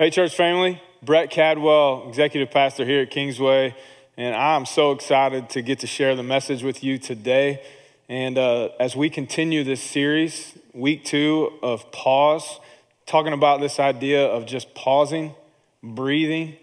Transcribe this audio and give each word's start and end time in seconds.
Hey, 0.00 0.10
church 0.10 0.36
family. 0.36 0.80
Brett 1.02 1.28
Cadwell, 1.28 2.08
executive 2.08 2.52
pastor 2.52 2.84
here 2.84 3.02
at 3.02 3.10
Kingsway, 3.10 3.74
and 4.16 4.32
I'm 4.32 4.64
so 4.64 4.92
excited 4.92 5.50
to 5.50 5.60
get 5.60 5.80
to 5.80 5.88
share 5.88 6.14
the 6.14 6.22
message 6.22 6.62
with 6.62 6.84
you 6.84 6.98
today. 6.98 7.64
And 8.08 8.38
uh, 8.38 8.68
as 8.78 8.94
we 8.94 9.10
continue 9.10 9.64
this 9.64 9.82
series, 9.82 10.56
week 10.72 11.04
two 11.04 11.50
of 11.64 11.90
pause, 11.90 12.60
talking 13.06 13.32
about 13.32 13.60
this 13.60 13.80
idea 13.80 14.24
of 14.24 14.46
just 14.46 14.72
pausing, 14.72 15.34
breathing, 15.82 16.54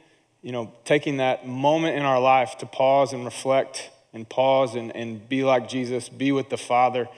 you 0.42 0.54
know, 0.54 0.72
taking 0.86 1.18
that 1.18 1.46
moment 1.46 1.98
in 1.98 2.04
our 2.04 2.22
life 2.22 2.58
to 2.60 2.66
pause 2.66 3.12
and 3.12 3.26
reflect 3.26 3.92
and 4.14 4.30
pause 4.30 4.76
and, 4.76 4.96
and 4.96 5.28
be 5.28 5.44
like 5.44 5.68
Jesus, 5.68 6.08
be 6.08 6.32
with 6.32 6.48
the 6.48 6.58
Father. 6.58 7.10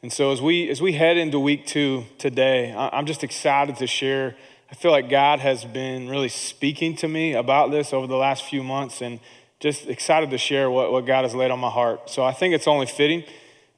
And 0.00 0.10
so 0.10 0.32
as 0.32 0.40
we 0.40 0.70
as 0.70 0.80
we 0.80 0.94
head 0.94 1.18
into 1.18 1.38
week 1.38 1.66
two 1.66 2.06
today, 2.16 2.74
I'm 2.74 3.04
just 3.04 3.22
excited 3.22 3.76
to 3.76 3.86
share 3.86 4.34
I 4.70 4.74
feel 4.74 4.90
like 4.90 5.08
God 5.08 5.40
has 5.40 5.64
been 5.64 6.10
really 6.10 6.28
speaking 6.28 6.94
to 6.96 7.08
me 7.08 7.32
about 7.32 7.70
this 7.70 7.94
over 7.94 8.06
the 8.06 8.16
last 8.16 8.44
few 8.44 8.62
months 8.62 9.00
and 9.00 9.18
just 9.60 9.86
excited 9.86 10.28
to 10.30 10.38
share 10.38 10.70
what, 10.70 10.92
what 10.92 11.06
God 11.06 11.24
has 11.24 11.34
laid 11.34 11.50
on 11.50 11.58
my 11.58 11.70
heart. 11.70 12.10
So 12.10 12.22
I 12.22 12.32
think 12.32 12.54
it's 12.54 12.68
only 12.68 12.84
fitting 12.84 13.24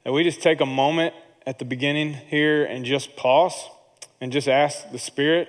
that 0.03 0.11
we 0.11 0.23
just 0.23 0.41
take 0.41 0.59
a 0.59 0.65
moment 0.65 1.15
at 1.47 1.59
the 1.59 1.65
beginning 1.65 2.13
here 2.13 2.65
and 2.65 2.83
just 2.83 3.15
pause 3.15 3.69
and 4.19 4.33
just 4.33 4.49
ask 4.49 4.91
the 4.91 4.99
Spirit, 4.99 5.47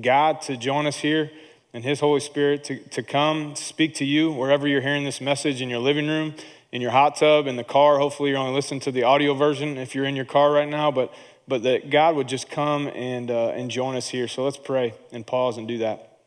God, 0.00 0.40
to 0.42 0.56
join 0.56 0.86
us 0.86 0.98
here 0.98 1.28
and 1.72 1.82
His 1.82 1.98
Holy 1.98 2.20
Spirit 2.20 2.62
to, 2.64 2.78
to 2.90 3.02
come 3.02 3.56
speak 3.56 3.94
to 3.96 4.04
you 4.04 4.30
wherever 4.30 4.68
you're 4.68 4.80
hearing 4.80 5.04
this 5.04 5.20
message 5.20 5.60
in 5.60 5.68
your 5.68 5.80
living 5.80 6.06
room, 6.06 6.34
in 6.70 6.80
your 6.80 6.92
hot 6.92 7.16
tub, 7.16 7.48
in 7.48 7.56
the 7.56 7.64
car. 7.64 7.98
Hopefully, 7.98 8.30
you're 8.30 8.38
only 8.38 8.54
listening 8.54 8.80
to 8.80 8.92
the 8.92 9.02
audio 9.02 9.34
version 9.34 9.76
if 9.76 9.92
you're 9.92 10.04
in 10.04 10.14
your 10.14 10.24
car 10.24 10.52
right 10.52 10.68
now, 10.68 10.92
but 10.92 11.12
but 11.46 11.62
that 11.64 11.90
God 11.90 12.16
would 12.16 12.28
just 12.28 12.48
come 12.48 12.88
and, 12.88 13.30
uh, 13.30 13.48
and 13.48 13.70
join 13.70 13.96
us 13.96 14.08
here. 14.08 14.28
So 14.28 14.44
let's 14.44 14.56
pray 14.56 14.94
and 15.12 15.26
pause 15.26 15.58
and 15.58 15.68
do 15.68 15.78
that. 15.78 16.18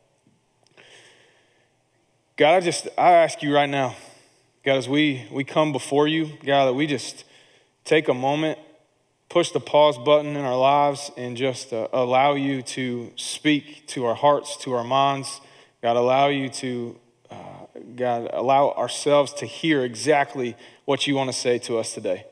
God, 2.36 2.54
I 2.54 2.60
just, 2.60 2.86
I 2.96 3.12
ask 3.12 3.42
you 3.42 3.52
right 3.52 3.68
now, 3.68 3.96
God, 4.64 4.76
as 4.76 4.88
we, 4.88 5.26
we 5.32 5.42
come 5.42 5.72
before 5.72 6.06
you, 6.06 6.34
God, 6.44 6.66
that 6.66 6.74
we 6.74 6.86
just 6.86 7.24
take 7.84 8.06
a 8.06 8.14
moment, 8.14 8.60
push 9.28 9.50
the 9.50 9.58
pause 9.58 9.98
button 9.98 10.36
in 10.36 10.44
our 10.44 10.56
lives, 10.56 11.10
and 11.16 11.36
just 11.36 11.72
uh, 11.72 11.88
allow 11.92 12.34
you 12.34 12.62
to 12.62 13.10
speak 13.16 13.88
to 13.88 14.04
our 14.04 14.14
hearts, 14.14 14.56
to 14.58 14.72
our 14.72 14.84
minds. 14.84 15.40
God, 15.82 15.96
allow 15.96 16.28
you 16.28 16.48
to, 16.50 16.96
uh, 17.28 17.34
God, 17.96 18.30
allow 18.32 18.70
ourselves 18.70 19.32
to 19.34 19.46
hear 19.46 19.84
exactly 19.84 20.56
what 20.84 21.08
you 21.08 21.16
want 21.16 21.32
to 21.32 21.36
say 21.36 21.58
to 21.58 21.78
us 21.78 21.92
today. 21.92 22.24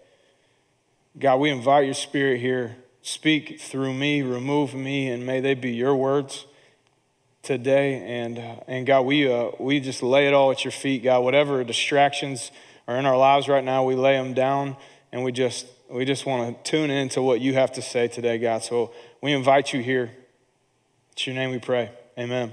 God, 1.19 1.36
we 1.36 1.48
invite 1.50 1.86
your 1.86 1.95
spirit 1.95 2.41
here. 2.41 2.77
Speak 3.00 3.59
through 3.59 3.95
me, 3.95 4.20
remove 4.20 4.75
me, 4.75 5.09
and 5.09 5.25
may 5.25 5.41
they 5.41 5.55
be 5.55 5.70
your 5.70 5.97
words 5.97 6.45
today. 7.42 7.95
And, 8.20 8.39
uh, 8.39 8.56
and 8.67 8.86
God, 8.86 9.03
we, 9.03 9.33
uh, 9.33 9.53
we 9.58 9.81
just 9.81 10.03
lay 10.03 10.27
it 10.27 10.34
all 10.34 10.50
at 10.50 10.64
your 10.64 10.73
feet, 10.73 11.05
God. 11.05 11.20
Whatever 11.20 11.64
distractions 11.64 12.50
are 12.86 12.97
in 12.97 13.06
our 13.06 13.17
lives 13.17 13.48
right 13.48 13.64
now, 13.64 13.83
we 13.84 13.95
lay 13.95 14.12
them 14.12 14.34
down 14.34 14.77
and 15.11 15.25
we 15.25 15.33
just, 15.33 15.67
we 15.89 16.05
just 16.05 16.27
want 16.27 16.64
to 16.64 16.70
tune 16.70 16.91
into 16.91 17.23
what 17.23 17.41
you 17.41 17.55
have 17.55 17.73
to 17.73 17.83
say 17.83 18.08
today, 18.08 18.36
God. 18.36 18.62
So 18.62 18.92
we 19.23 19.33
invite 19.33 19.73
you 19.73 19.80
here. 19.80 20.11
It's 21.12 21.27
your 21.27 21.34
name 21.34 21.51
we 21.51 21.61
pray. 21.61 21.92
Amen. 22.19 22.53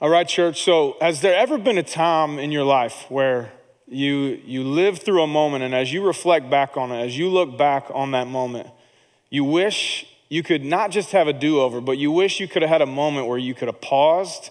All 0.00 0.08
right, 0.08 0.26
church. 0.26 0.62
So, 0.64 0.96
has 1.00 1.20
there 1.20 1.36
ever 1.36 1.58
been 1.58 1.76
a 1.78 1.82
time 1.82 2.38
in 2.38 2.50
your 2.50 2.64
life 2.64 3.04
where 3.10 3.52
you, 3.90 4.40
you 4.44 4.64
live 4.64 5.00
through 5.00 5.22
a 5.22 5.26
moment, 5.26 5.64
and 5.64 5.74
as 5.74 5.92
you 5.92 6.06
reflect 6.06 6.48
back 6.48 6.76
on 6.76 6.92
it, 6.92 7.04
as 7.04 7.18
you 7.18 7.28
look 7.28 7.58
back 7.58 7.86
on 7.92 8.12
that 8.12 8.28
moment, 8.28 8.68
you 9.30 9.44
wish 9.44 10.06
you 10.28 10.42
could 10.42 10.64
not 10.64 10.90
just 10.90 11.10
have 11.12 11.26
a 11.26 11.32
do 11.32 11.60
over, 11.60 11.80
but 11.80 11.98
you 11.98 12.12
wish 12.12 12.38
you 12.38 12.46
could 12.46 12.62
have 12.62 12.70
had 12.70 12.82
a 12.82 12.86
moment 12.86 13.26
where 13.26 13.38
you 13.38 13.54
could 13.54 13.66
have 13.66 13.80
paused 13.80 14.50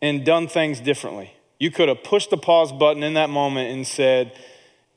and 0.00 0.24
done 0.24 0.46
things 0.46 0.80
differently. 0.80 1.32
You 1.58 1.70
could 1.70 1.88
have 1.88 2.04
pushed 2.04 2.30
the 2.30 2.36
pause 2.36 2.72
button 2.72 3.02
in 3.02 3.14
that 3.14 3.30
moment 3.30 3.72
and 3.72 3.86
said, 3.86 4.32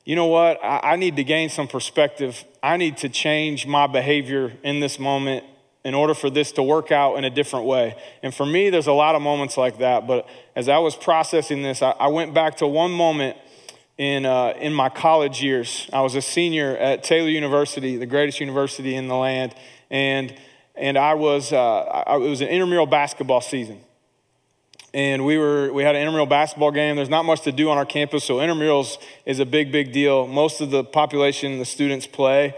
you 0.04 0.14
know 0.14 0.26
what, 0.26 0.62
I, 0.62 0.92
I 0.92 0.96
need 0.96 1.16
to 1.16 1.24
gain 1.24 1.48
some 1.48 1.66
perspective. 1.66 2.44
I 2.62 2.76
need 2.76 2.98
to 2.98 3.08
change 3.08 3.66
my 3.66 3.86
behavior 3.86 4.52
in 4.62 4.80
this 4.80 4.98
moment 4.98 5.44
in 5.84 5.94
order 5.94 6.14
for 6.14 6.28
this 6.28 6.52
to 6.52 6.62
work 6.62 6.90
out 6.90 7.14
in 7.14 7.24
a 7.24 7.30
different 7.30 7.66
way. 7.66 7.96
And 8.22 8.34
for 8.34 8.44
me, 8.44 8.68
there's 8.70 8.88
a 8.88 8.92
lot 8.92 9.14
of 9.14 9.22
moments 9.22 9.56
like 9.56 9.78
that. 9.78 10.06
But 10.06 10.28
as 10.56 10.68
I 10.68 10.78
was 10.78 10.96
processing 10.96 11.62
this, 11.62 11.82
I, 11.82 11.90
I 11.92 12.08
went 12.08 12.34
back 12.34 12.56
to 12.58 12.66
one 12.66 12.90
moment 12.90 13.36
in, 13.96 14.26
uh, 14.26 14.54
in 14.58 14.72
my 14.72 14.88
college 14.88 15.42
years. 15.42 15.88
I 15.92 16.00
was 16.00 16.14
a 16.14 16.22
senior 16.22 16.76
at 16.76 17.04
Taylor 17.04 17.28
University, 17.28 17.96
the 17.96 18.06
greatest 18.06 18.40
university 18.40 18.96
in 18.96 19.08
the 19.08 19.16
land. 19.16 19.54
And, 19.90 20.34
and 20.74 20.98
I 20.98 21.14
was, 21.14 21.52
uh, 21.52 21.82
I, 21.82 22.16
it 22.16 22.28
was 22.28 22.40
an 22.40 22.48
intramural 22.48 22.86
basketball 22.86 23.40
season. 23.40 23.80
And 24.94 25.24
we, 25.24 25.36
were, 25.36 25.72
we 25.72 25.82
had 25.84 25.94
an 25.94 26.00
intramural 26.00 26.26
basketball 26.26 26.70
game. 26.70 26.96
There's 26.96 27.08
not 27.08 27.24
much 27.24 27.42
to 27.42 27.52
do 27.52 27.70
on 27.70 27.76
our 27.76 27.84
campus, 27.84 28.24
so 28.24 28.36
intramurals 28.36 28.96
is 29.26 29.38
a 29.38 29.46
big, 29.46 29.70
big 29.70 29.92
deal. 29.92 30.26
Most 30.26 30.60
of 30.60 30.70
the 30.70 30.82
population, 30.82 31.58
the 31.58 31.66
students 31.66 32.06
play 32.06 32.54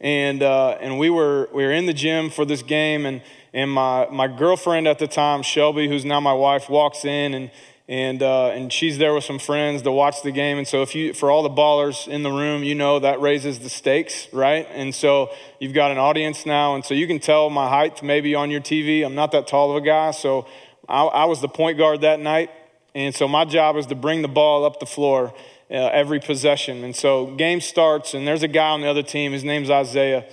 and 0.00 0.42
uh, 0.42 0.76
and 0.80 0.98
we 0.98 1.10
were 1.10 1.48
we 1.52 1.64
were 1.64 1.72
in 1.72 1.86
the 1.86 1.94
gym 1.94 2.30
for 2.30 2.44
this 2.44 2.62
game, 2.62 3.06
and 3.06 3.22
and 3.52 3.70
my 3.70 4.08
my 4.10 4.28
girlfriend 4.28 4.86
at 4.86 4.98
the 4.98 5.06
time, 5.08 5.42
Shelby, 5.42 5.88
who's 5.88 6.04
now 6.04 6.20
my 6.20 6.34
wife, 6.34 6.68
walks 6.68 7.04
in 7.04 7.34
and. 7.34 7.50
And, 7.88 8.20
uh, 8.20 8.48
and 8.48 8.72
she's 8.72 8.98
there 8.98 9.14
with 9.14 9.22
some 9.22 9.38
friends 9.38 9.82
to 9.82 9.92
watch 9.92 10.22
the 10.24 10.32
game. 10.32 10.58
And 10.58 10.66
so, 10.66 10.82
if 10.82 10.96
you, 10.96 11.12
for 11.12 11.30
all 11.30 11.44
the 11.44 11.48
ballers 11.48 12.08
in 12.08 12.24
the 12.24 12.32
room, 12.32 12.64
you 12.64 12.74
know 12.74 12.98
that 12.98 13.20
raises 13.20 13.60
the 13.60 13.68
stakes, 13.68 14.26
right? 14.32 14.66
And 14.72 14.92
so, 14.92 15.30
you've 15.60 15.72
got 15.72 15.92
an 15.92 15.96
audience 15.96 16.44
now. 16.44 16.74
And 16.74 16.84
so, 16.84 16.94
you 16.94 17.06
can 17.06 17.20
tell 17.20 17.48
my 17.48 17.68
height 17.68 18.02
maybe 18.02 18.34
on 18.34 18.50
your 18.50 18.60
TV. 18.60 19.06
I'm 19.06 19.14
not 19.14 19.30
that 19.30 19.46
tall 19.46 19.70
of 19.70 19.76
a 19.76 19.86
guy. 19.86 20.10
So, 20.10 20.48
I, 20.88 21.04
I 21.04 21.24
was 21.26 21.40
the 21.40 21.48
point 21.48 21.78
guard 21.78 22.00
that 22.00 22.18
night. 22.18 22.50
And 22.96 23.14
so, 23.14 23.28
my 23.28 23.44
job 23.44 23.76
is 23.76 23.86
to 23.86 23.94
bring 23.94 24.20
the 24.20 24.26
ball 24.26 24.64
up 24.64 24.80
the 24.80 24.86
floor 24.86 25.32
uh, 25.70 25.74
every 25.74 26.20
possession. 26.20 26.84
And 26.84 26.94
so 26.94 27.34
game 27.36 27.60
starts, 27.60 28.14
and 28.14 28.26
there's 28.26 28.42
a 28.42 28.48
guy 28.48 28.68
on 28.68 28.80
the 28.80 28.88
other 28.88 29.02
team. 29.02 29.32
His 29.32 29.44
name's 29.44 29.70
Isaiah. 29.70 30.24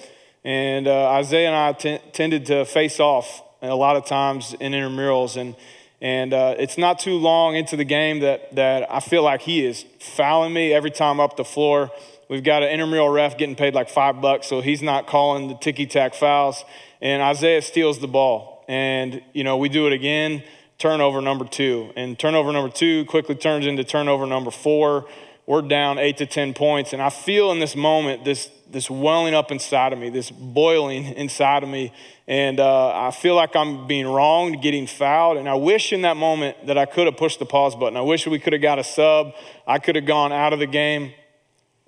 And 0.43 0.87
uh, 0.87 1.09
Isaiah 1.11 1.47
and 1.47 1.55
I 1.55 1.73
t- 1.73 1.99
tended 2.11 2.45
to 2.47 2.65
face 2.65 2.99
off 2.99 3.41
a 3.61 3.75
lot 3.75 3.95
of 3.95 4.05
times 4.05 4.53
in 4.59 4.73
intramurals. 4.73 5.37
And, 5.37 5.55
and 6.01 6.33
uh, 6.33 6.55
it's 6.59 6.77
not 6.77 6.99
too 6.99 7.15
long 7.15 7.55
into 7.55 7.77
the 7.77 7.85
game 7.85 8.19
that, 8.19 8.53
that 8.55 8.91
I 8.91 8.99
feel 8.99 9.23
like 9.23 9.41
he 9.41 9.65
is 9.65 9.85
fouling 9.99 10.53
me 10.53 10.73
every 10.73 10.91
time 10.91 11.19
up 11.19 11.37
the 11.37 11.45
floor. 11.45 11.91
We've 12.29 12.43
got 12.43 12.63
an 12.63 12.69
intramural 12.69 13.09
ref 13.09 13.37
getting 13.37 13.55
paid 13.55 13.73
like 13.73 13.89
five 13.89 14.21
bucks, 14.21 14.47
so 14.47 14.61
he's 14.61 14.81
not 14.81 15.07
calling 15.07 15.47
the 15.47 15.55
ticky 15.55 15.85
tack 15.85 16.13
fouls. 16.13 16.63
And 17.01 17.21
Isaiah 17.21 17.61
steals 17.61 17.99
the 17.99 18.07
ball. 18.07 18.65
And, 18.67 19.21
you 19.33 19.43
know, 19.43 19.57
we 19.57 19.69
do 19.69 19.87
it 19.87 19.93
again 19.93 20.43
turnover 20.83 21.21
number 21.21 21.45
two. 21.45 21.93
And 21.95 22.19
turnover 22.19 22.51
number 22.51 22.69
two 22.69 23.05
quickly 23.05 23.35
turns 23.35 23.65
into 23.65 23.85
turnover 23.85 24.25
number 24.27 24.51
four. 24.51 25.05
We're 25.45 25.61
down 25.61 25.97
eight 25.97 26.17
to 26.17 26.25
10 26.25 26.53
points. 26.53 26.91
And 26.91 27.01
I 27.01 27.09
feel 27.09 27.53
in 27.53 27.59
this 27.59 27.73
moment 27.73 28.25
this, 28.25 28.49
this 28.69 28.89
welling 28.89 29.33
up 29.33 29.49
inside 29.49 29.93
of 29.93 29.99
me, 29.99 30.09
this 30.09 30.29
boiling 30.29 31.05
inside 31.15 31.63
of 31.63 31.69
me. 31.69 31.93
And 32.27 32.59
uh, 32.59 32.89
I 32.93 33.11
feel 33.11 33.33
like 33.33 33.55
I'm 33.55 33.87
being 33.87 34.05
wronged, 34.05 34.61
getting 34.61 34.85
fouled. 34.85 35.37
And 35.37 35.47
I 35.47 35.55
wish 35.55 35.93
in 35.93 36.01
that 36.01 36.17
moment 36.17 36.67
that 36.67 36.77
I 36.77 36.85
could 36.85 37.05
have 37.05 37.15
pushed 37.15 37.39
the 37.39 37.45
pause 37.45 37.77
button. 37.77 37.95
I 37.95 38.01
wish 38.01 38.27
we 38.27 38.37
could 38.37 38.51
have 38.51 38.61
got 38.61 38.77
a 38.77 38.83
sub. 38.83 39.31
I 39.65 39.79
could 39.79 39.95
have 39.95 40.05
gone 40.05 40.33
out 40.33 40.51
of 40.51 40.59
the 40.59 40.67
game 40.67 41.13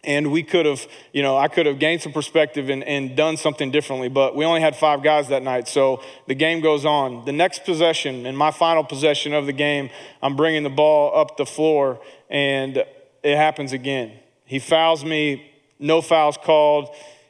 and 0.05 0.31
we 0.31 0.43
could 0.43 0.65
have, 0.65 0.87
you 1.13 1.21
know, 1.21 1.37
I 1.37 1.47
could 1.47 1.65
have 1.65 1.79
gained 1.79 2.01
some 2.01 2.13
perspective 2.13 2.69
and, 2.69 2.83
and 2.83 3.15
done 3.15 3.37
something 3.37 3.71
differently, 3.71 4.09
but 4.09 4.35
we 4.35 4.45
only 4.45 4.61
had 4.61 4.75
five 4.75 5.03
guys 5.03 5.27
that 5.29 5.43
night. 5.43 5.67
So 5.67 6.01
the 6.27 6.35
game 6.35 6.61
goes 6.61 6.85
on. 6.85 7.25
The 7.25 7.31
next 7.31 7.65
possession, 7.65 8.25
and 8.25 8.37
my 8.37 8.51
final 8.51 8.83
possession 8.83 9.33
of 9.33 9.45
the 9.45 9.53
game, 9.53 9.89
I'm 10.21 10.35
bringing 10.35 10.63
the 10.63 10.69
ball 10.69 11.17
up 11.19 11.37
the 11.37 11.45
floor, 11.45 11.99
and 12.29 12.77
it 13.23 13.35
happens 13.35 13.73
again. 13.73 14.13
He 14.45 14.59
fouls 14.59 15.03
me, 15.03 15.51
no 15.79 16.01
fouls 16.01 16.37
called, 16.37 16.89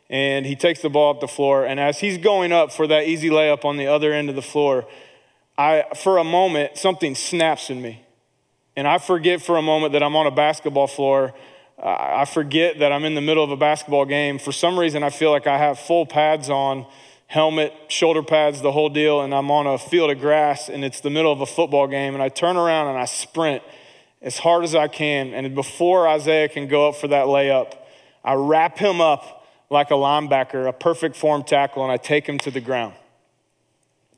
and 0.09 0.45
he 0.45 0.55
takes 0.55 0.81
the 0.81 0.89
ball 0.89 1.15
up 1.15 1.21
the 1.21 1.27
floor. 1.27 1.65
And 1.65 1.79
as 1.79 1.99
he's 1.99 2.17
going 2.17 2.51
up 2.51 2.71
for 2.71 2.87
that 2.87 3.07
easy 3.07 3.29
layup 3.29 3.65
on 3.65 3.77
the 3.77 3.87
other 3.87 4.13
end 4.13 4.29
of 4.29 4.35
the 4.35 4.41
floor, 4.41 4.85
I, 5.57 5.85
for 5.95 6.17
a 6.17 6.23
moment, 6.23 6.77
something 6.77 7.15
snaps 7.15 7.69
in 7.69 7.81
me. 7.81 8.01
And 8.75 8.87
I 8.87 8.97
forget 8.97 9.41
for 9.41 9.57
a 9.57 9.61
moment 9.61 9.93
that 9.93 10.03
I'm 10.03 10.15
on 10.15 10.27
a 10.27 10.31
basketball 10.31 10.87
floor 10.87 11.33
I 11.81 12.25
forget 12.25 12.79
that 12.79 12.91
I'm 12.91 13.03
in 13.03 13.15
the 13.15 13.21
middle 13.21 13.43
of 13.43 13.51
a 13.51 13.57
basketball 13.57 14.05
game. 14.05 14.39
For 14.39 14.51
some 14.51 14.79
reason, 14.79 15.03
I 15.03 15.09
feel 15.09 15.31
like 15.31 15.45
I 15.45 15.57
have 15.57 15.77
full 15.77 16.05
pads 16.05 16.49
on, 16.49 16.85
helmet, 17.27 17.73
shoulder 17.89 18.23
pads, 18.23 18.61
the 18.61 18.71
whole 18.71 18.89
deal, 18.89 19.21
and 19.21 19.33
I'm 19.33 19.51
on 19.51 19.67
a 19.67 19.77
field 19.77 20.11
of 20.11 20.19
grass 20.19 20.69
and 20.69 20.85
it's 20.85 21.01
the 21.01 21.09
middle 21.09 21.31
of 21.31 21.41
a 21.41 21.45
football 21.45 21.87
game. 21.87 22.13
And 22.13 22.23
I 22.23 22.29
turn 22.29 22.55
around 22.55 22.87
and 22.87 22.97
I 22.97 23.05
sprint 23.05 23.61
as 24.21 24.37
hard 24.37 24.63
as 24.63 24.73
I 24.73 24.87
can. 24.87 25.33
And 25.33 25.53
before 25.53 26.07
Isaiah 26.07 26.47
can 26.47 26.67
go 26.67 26.87
up 26.89 26.95
for 26.95 27.07
that 27.09 27.25
layup, 27.25 27.73
I 28.23 28.33
wrap 28.33 28.77
him 28.77 29.01
up 29.01 29.45
like 29.69 29.91
a 29.91 29.95
linebacker, 29.95 30.67
a 30.67 30.73
perfect 30.73 31.15
form 31.15 31.43
tackle, 31.43 31.83
and 31.83 31.91
I 31.91 31.97
take 31.97 32.27
him 32.27 32.37
to 32.39 32.51
the 32.51 32.61
ground. 32.61 32.93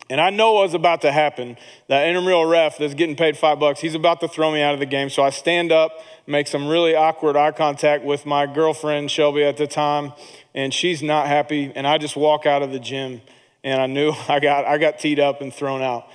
And 0.09 0.21
I 0.21 0.29
know 0.29 0.53
what's 0.53 0.73
about 0.73 1.01
to 1.01 1.11
happen. 1.11 1.57
That 1.87 2.07
intramural 2.07 2.45
ref 2.45 2.77
that's 2.77 2.93
getting 2.93 3.15
paid 3.15 3.37
five 3.37 3.59
bucks, 3.59 3.81
he's 3.81 3.93
about 3.93 4.21
to 4.21 4.27
throw 4.27 4.51
me 4.51 4.61
out 4.61 4.73
of 4.73 4.79
the 4.79 4.85
game. 4.85 5.09
So 5.09 5.21
I 5.21 5.31
stand 5.31 5.71
up, 5.71 5.91
make 6.25 6.47
some 6.47 6.67
really 6.67 6.95
awkward 6.95 7.35
eye 7.35 7.51
contact 7.51 8.05
with 8.05 8.25
my 8.25 8.45
girlfriend, 8.45 9.11
Shelby, 9.11 9.43
at 9.43 9.57
the 9.57 9.67
time, 9.67 10.13
and 10.55 10.73
she's 10.73 11.03
not 11.03 11.27
happy. 11.27 11.73
And 11.75 11.85
I 11.85 11.97
just 11.97 12.15
walk 12.15 12.45
out 12.45 12.63
of 12.63 12.71
the 12.71 12.79
gym. 12.79 13.21
and 13.63 13.81
I 13.81 13.87
knew 13.87 14.13
I 14.29 14.39
got, 14.39 14.65
I 14.65 14.77
got 14.77 14.99
teed 14.99 15.19
up 15.19 15.41
and 15.41 15.53
thrown 15.53 15.81
out. 15.81 16.07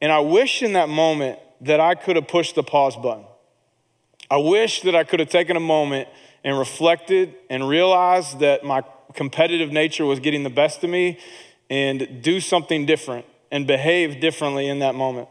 And 0.00 0.12
I 0.12 0.20
wish 0.20 0.62
in 0.62 0.74
that 0.74 0.88
moment 0.88 1.38
that 1.62 1.80
I 1.80 1.94
could 1.94 2.16
have 2.16 2.28
pushed 2.28 2.54
the 2.54 2.62
pause 2.62 2.96
button. 2.96 3.24
I 4.30 4.36
wish 4.36 4.82
that 4.82 4.94
I 4.94 5.04
could 5.04 5.20
have 5.20 5.30
taken 5.30 5.56
a 5.56 5.60
moment 5.60 6.08
and 6.44 6.58
reflected 6.58 7.34
and 7.48 7.66
realized 7.66 8.40
that 8.40 8.62
my 8.62 8.82
competitive 9.14 9.72
nature 9.72 10.04
was 10.04 10.20
getting 10.20 10.42
the 10.42 10.50
best 10.50 10.84
of 10.84 10.90
me 10.90 11.18
and 11.70 12.22
do 12.22 12.40
something 12.40 12.84
different 12.84 13.24
and 13.50 13.66
behave 13.66 14.20
differently 14.20 14.68
in 14.68 14.80
that 14.80 14.94
moment. 14.94 15.28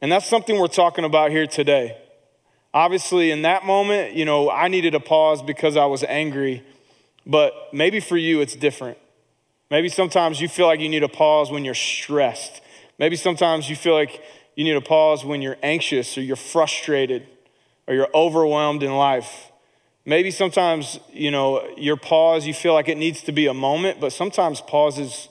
And 0.00 0.10
that's 0.10 0.26
something 0.26 0.58
we're 0.58 0.68
talking 0.68 1.04
about 1.04 1.30
here 1.30 1.46
today. 1.46 1.96
Obviously, 2.74 3.30
in 3.30 3.42
that 3.42 3.64
moment, 3.64 4.14
you 4.14 4.24
know, 4.24 4.50
I 4.50 4.68
needed 4.68 4.94
a 4.94 5.00
pause 5.00 5.42
because 5.42 5.76
I 5.76 5.84
was 5.86 6.02
angry, 6.04 6.64
but 7.26 7.52
maybe 7.72 8.00
for 8.00 8.16
you 8.16 8.40
it's 8.40 8.56
different. 8.56 8.98
Maybe 9.70 9.88
sometimes 9.88 10.40
you 10.40 10.48
feel 10.48 10.66
like 10.66 10.80
you 10.80 10.88
need 10.88 11.02
a 11.02 11.08
pause 11.08 11.50
when 11.50 11.64
you're 11.64 11.74
stressed. 11.74 12.60
Maybe 12.98 13.16
sometimes 13.16 13.70
you 13.70 13.76
feel 13.76 13.94
like 13.94 14.22
you 14.54 14.64
need 14.64 14.76
a 14.76 14.80
pause 14.80 15.24
when 15.24 15.42
you're 15.42 15.56
anxious 15.62 16.16
or 16.18 16.22
you're 16.22 16.36
frustrated 16.36 17.26
or 17.86 17.94
you're 17.94 18.08
overwhelmed 18.14 18.82
in 18.82 18.94
life. 18.94 19.50
Maybe 20.04 20.30
sometimes, 20.30 20.98
you 21.12 21.30
know, 21.30 21.66
your 21.76 21.96
pause, 21.96 22.46
you 22.46 22.54
feel 22.54 22.74
like 22.74 22.88
it 22.88 22.98
needs 22.98 23.22
to 23.22 23.32
be 23.32 23.46
a 23.46 23.54
moment, 23.54 24.00
but 24.00 24.12
sometimes 24.12 24.60
pauses, 24.60 25.28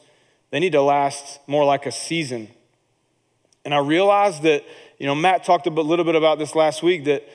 they 0.51 0.59
need 0.59 0.73
to 0.73 0.81
last 0.81 1.39
more 1.47 1.65
like 1.65 1.85
a 1.85 1.91
season. 1.91 2.49
And 3.65 3.73
I 3.73 3.79
realized 3.79 4.43
that, 4.43 4.63
you 4.99 5.05
know, 5.05 5.15
Matt 5.15 5.43
talked 5.43 5.65
a 5.67 5.69
little 5.69 6.05
bit 6.05 6.15
about 6.15 6.39
this 6.39 6.55
last 6.55 6.83
week 6.83 7.05
that, 7.05 7.27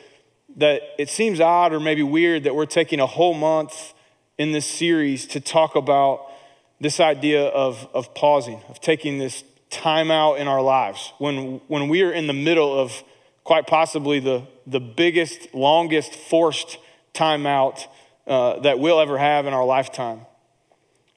that 0.57 0.83
it 0.99 1.09
seems 1.09 1.41
odd 1.41 1.73
or 1.73 1.81
maybe 1.81 2.03
weird 2.03 2.45
that 2.45 2.55
we're 2.55 2.67
taking 2.67 3.01
a 3.01 3.07
whole 3.07 3.35
month 3.35 3.95
in 4.39 4.53
this 4.53 4.67
series 4.67 5.27
to 5.29 5.41
talk 5.41 5.77
about 5.77 6.31
this 6.81 7.01
idea 7.01 7.45
of, 7.47 7.89
of 7.95 8.15
pausing, 8.15 8.61
of 8.69 8.81
taking 8.81 9.19
this 9.19 9.45
time 9.71 10.11
out 10.11 10.35
in 10.35 10.47
our 10.47 10.63
lives 10.63 11.13
when, 11.19 11.61
when 11.69 11.89
we 11.89 12.03
are 12.03 12.13
in 12.13 12.27
the 12.27 12.33
middle 12.33 12.79
of 12.79 13.03
quite 13.45 13.67
possibly 13.67 14.21
the, 14.21 14.47
the 14.67 14.81
biggest, 14.81 15.55
longest 15.55 16.15
forced 16.15 16.79
timeout 17.15 17.87
uh, 18.27 18.59
that 18.61 18.79
we'll 18.79 19.01
ever 19.01 19.17
have 19.17 19.47
in 19.47 19.55
our 19.55 19.65
lifetime. 19.65 20.21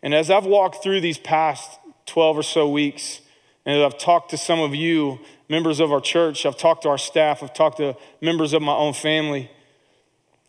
And 0.02 0.14
as 0.14 0.30
I've 0.30 0.46
walked 0.46 0.82
through 0.82 1.02
these 1.02 1.18
past 1.18 1.80
12 2.10 2.38
or 2.38 2.44
so 2.44 2.70
weeks, 2.70 3.22
and 3.66 3.82
I've 3.84 3.98
talked 3.98 4.32
to 4.32 4.38
some 4.38 4.60
of 4.60 4.76
you, 4.76 5.20
members 5.48 5.80
of 5.80 5.92
our 5.92 6.02
church, 6.02 6.46
I've 6.46 6.58
talked 6.58 6.84
to 6.84 6.90
our 6.90 6.98
staff, 6.98 7.42
I've 7.42 7.54
talked 7.54 7.78
to 7.78 7.96
members 8.22 8.54
of 8.54 8.62
my 8.62 8.74
own 8.74 8.94
family, 8.94 9.50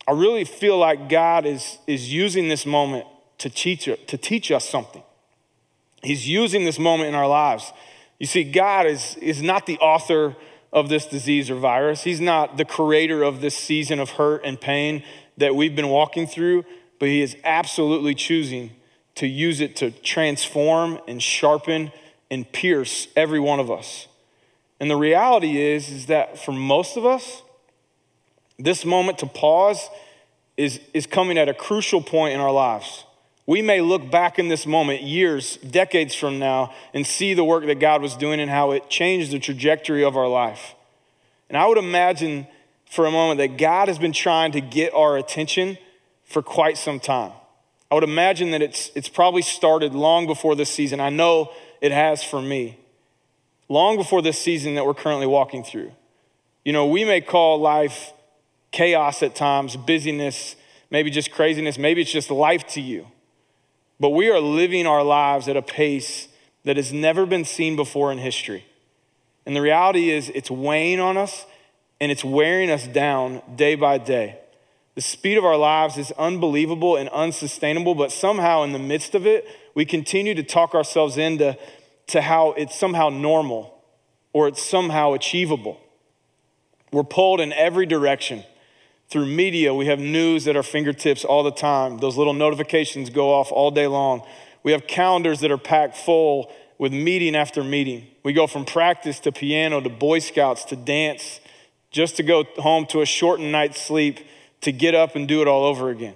I 0.08 0.12
really 0.12 0.44
feel 0.44 0.78
like 0.78 1.08
God 1.08 1.46
is, 1.46 1.78
is 1.86 2.12
using 2.12 2.48
this 2.48 2.66
moment 2.66 3.06
to 3.38 3.48
teach, 3.48 3.84
to 3.84 4.18
teach 4.18 4.50
us 4.50 4.68
something. 4.68 5.02
He's 6.02 6.28
using 6.28 6.64
this 6.64 6.78
moment 6.78 7.10
in 7.10 7.14
our 7.14 7.28
lives. 7.28 7.72
You 8.18 8.26
see, 8.26 8.44
God 8.44 8.86
is, 8.86 9.16
is 9.16 9.42
not 9.42 9.66
the 9.66 9.78
author 9.78 10.36
of 10.72 10.88
this 10.88 11.06
disease 11.06 11.50
or 11.50 11.56
virus. 11.56 12.02
He's 12.02 12.20
not 12.20 12.56
the 12.56 12.64
creator 12.64 13.22
of 13.22 13.40
this 13.40 13.56
season 13.56 13.98
of 13.98 14.10
hurt 14.10 14.44
and 14.44 14.60
pain 14.60 15.04
that 15.36 15.54
we've 15.54 15.74
been 15.74 15.88
walking 15.88 16.26
through, 16.26 16.64
but 16.98 17.08
He 17.08 17.22
is 17.22 17.36
absolutely 17.44 18.14
choosing 18.14 18.70
to 19.20 19.26
use 19.26 19.60
it 19.60 19.76
to 19.76 19.90
transform 19.90 20.98
and 21.06 21.22
sharpen 21.22 21.92
and 22.30 22.50
pierce 22.52 23.06
every 23.14 23.38
one 23.38 23.60
of 23.60 23.70
us. 23.70 24.08
And 24.80 24.90
the 24.90 24.96
reality 24.96 25.60
is, 25.60 25.90
is 25.90 26.06
that 26.06 26.38
for 26.38 26.52
most 26.52 26.96
of 26.96 27.04
us, 27.04 27.42
this 28.58 28.86
moment 28.86 29.18
to 29.18 29.26
pause 29.26 29.90
is, 30.56 30.80
is 30.94 31.06
coming 31.06 31.36
at 31.36 31.50
a 31.50 31.54
crucial 31.54 32.00
point 32.00 32.32
in 32.32 32.40
our 32.40 32.50
lives. 32.50 33.04
We 33.44 33.60
may 33.60 33.82
look 33.82 34.10
back 34.10 34.38
in 34.38 34.48
this 34.48 34.66
moment 34.66 35.02
years, 35.02 35.58
decades 35.58 36.14
from 36.14 36.38
now, 36.38 36.72
and 36.94 37.06
see 37.06 37.34
the 37.34 37.44
work 37.44 37.66
that 37.66 37.78
God 37.78 38.00
was 38.00 38.16
doing 38.16 38.40
and 38.40 38.50
how 38.50 38.70
it 38.70 38.88
changed 38.88 39.32
the 39.32 39.38
trajectory 39.38 40.02
of 40.02 40.16
our 40.16 40.28
life. 40.28 40.74
And 41.50 41.58
I 41.58 41.66
would 41.66 41.78
imagine 41.78 42.46
for 42.90 43.04
a 43.04 43.10
moment 43.10 43.36
that 43.36 43.58
God 43.58 43.88
has 43.88 43.98
been 43.98 44.12
trying 44.12 44.52
to 44.52 44.62
get 44.62 44.94
our 44.94 45.18
attention 45.18 45.76
for 46.24 46.40
quite 46.40 46.78
some 46.78 47.00
time. 47.00 47.32
I 47.90 47.94
would 47.94 48.04
imagine 48.04 48.52
that 48.52 48.62
it's, 48.62 48.90
it's 48.94 49.08
probably 49.08 49.42
started 49.42 49.94
long 49.94 50.26
before 50.26 50.54
this 50.54 50.70
season. 50.70 51.00
I 51.00 51.10
know 51.10 51.52
it 51.80 51.92
has 51.92 52.22
for 52.22 52.40
me. 52.40 52.78
Long 53.68 53.96
before 53.96 54.22
this 54.22 54.38
season 54.38 54.74
that 54.76 54.86
we're 54.86 54.94
currently 54.94 55.26
walking 55.26 55.64
through. 55.64 55.92
You 56.64 56.72
know, 56.72 56.86
we 56.86 57.04
may 57.04 57.20
call 57.20 57.60
life 57.60 58.12
chaos 58.70 59.22
at 59.22 59.34
times, 59.34 59.76
busyness, 59.76 60.54
maybe 60.90 61.10
just 61.10 61.30
craziness, 61.32 61.78
maybe 61.78 62.02
it's 62.02 62.12
just 62.12 62.30
life 62.30 62.66
to 62.68 62.80
you. 62.80 63.06
But 63.98 64.10
we 64.10 64.30
are 64.30 64.40
living 64.40 64.86
our 64.86 65.02
lives 65.02 65.48
at 65.48 65.56
a 65.56 65.62
pace 65.62 66.28
that 66.64 66.76
has 66.76 66.92
never 66.92 67.26
been 67.26 67.44
seen 67.44 67.76
before 67.76 68.12
in 68.12 68.18
history. 68.18 68.64
And 69.46 69.56
the 69.56 69.62
reality 69.62 70.10
is, 70.10 70.30
it's 70.30 70.50
weighing 70.50 71.00
on 71.00 71.16
us 71.16 71.46
and 72.00 72.12
it's 72.12 72.24
wearing 72.24 72.70
us 72.70 72.86
down 72.86 73.42
day 73.56 73.74
by 73.74 73.98
day. 73.98 74.38
The 74.94 75.00
speed 75.00 75.38
of 75.38 75.44
our 75.44 75.56
lives 75.56 75.96
is 75.96 76.12
unbelievable 76.12 76.96
and 76.96 77.08
unsustainable, 77.10 77.94
but 77.94 78.10
somehow 78.10 78.64
in 78.64 78.72
the 78.72 78.78
midst 78.78 79.14
of 79.14 79.26
it, 79.26 79.46
we 79.74 79.84
continue 79.84 80.34
to 80.34 80.42
talk 80.42 80.74
ourselves 80.74 81.16
into 81.16 81.56
to 82.08 82.20
how 82.20 82.52
it's 82.52 82.78
somehow 82.78 83.08
normal 83.08 83.82
or 84.32 84.48
it's 84.48 84.62
somehow 84.62 85.12
achievable. 85.12 85.80
We're 86.92 87.04
pulled 87.04 87.40
in 87.40 87.52
every 87.52 87.86
direction. 87.86 88.44
Through 89.08 89.26
media, 89.26 89.72
we 89.74 89.86
have 89.86 89.98
news 89.98 90.46
at 90.48 90.56
our 90.56 90.62
fingertips 90.62 91.24
all 91.24 91.42
the 91.42 91.52
time. 91.52 91.98
Those 91.98 92.16
little 92.16 92.32
notifications 92.32 93.10
go 93.10 93.32
off 93.32 93.52
all 93.52 93.70
day 93.70 93.86
long. 93.86 94.22
We 94.62 94.72
have 94.72 94.86
calendars 94.86 95.40
that 95.40 95.50
are 95.50 95.58
packed 95.58 95.96
full 95.96 96.52
with 96.78 96.92
meeting 96.92 97.36
after 97.36 97.62
meeting. 97.62 98.06
We 98.22 98.32
go 98.32 98.46
from 98.46 98.64
practice 98.64 99.20
to 99.20 99.32
piano 99.32 99.80
to 99.80 99.88
Boy 99.88 100.18
Scouts 100.18 100.64
to 100.66 100.76
dance 100.76 101.40
just 101.90 102.16
to 102.16 102.22
go 102.22 102.44
home 102.58 102.86
to 102.86 103.00
a 103.00 103.06
shortened 103.06 103.52
night's 103.52 103.80
sleep 103.80 104.20
to 104.62 104.72
get 104.72 104.94
up 104.94 105.16
and 105.16 105.26
do 105.26 105.42
it 105.42 105.48
all 105.48 105.64
over 105.64 105.90
again. 105.90 106.14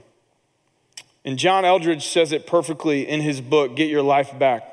And 1.24 1.38
John 1.38 1.64
Eldredge 1.64 2.02
says 2.02 2.32
it 2.32 2.46
perfectly 2.46 3.08
in 3.08 3.20
his 3.20 3.40
book, 3.40 3.76
Get 3.76 3.88
Your 3.88 4.02
Life 4.02 4.38
Back. 4.38 4.70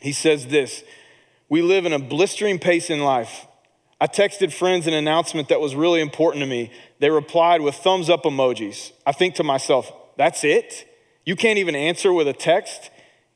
He 0.00 0.12
says 0.12 0.48
this 0.48 0.82
We 1.48 1.62
live 1.62 1.86
in 1.86 1.92
a 1.92 1.98
blistering 1.98 2.58
pace 2.58 2.90
in 2.90 3.00
life. 3.00 3.46
I 4.00 4.06
texted 4.06 4.52
friends 4.52 4.86
an 4.86 4.92
announcement 4.92 5.48
that 5.48 5.60
was 5.60 5.74
really 5.74 6.00
important 6.00 6.42
to 6.42 6.46
me. 6.46 6.72
They 6.98 7.10
replied 7.10 7.60
with 7.60 7.76
thumbs 7.76 8.10
up 8.10 8.24
emojis. 8.24 8.92
I 9.06 9.12
think 9.12 9.36
to 9.36 9.44
myself, 9.44 9.90
that's 10.16 10.44
it? 10.44 10.86
You 11.24 11.36
can't 11.36 11.58
even 11.58 11.74
answer 11.74 12.12
with 12.12 12.28
a 12.28 12.32
text? 12.32 12.90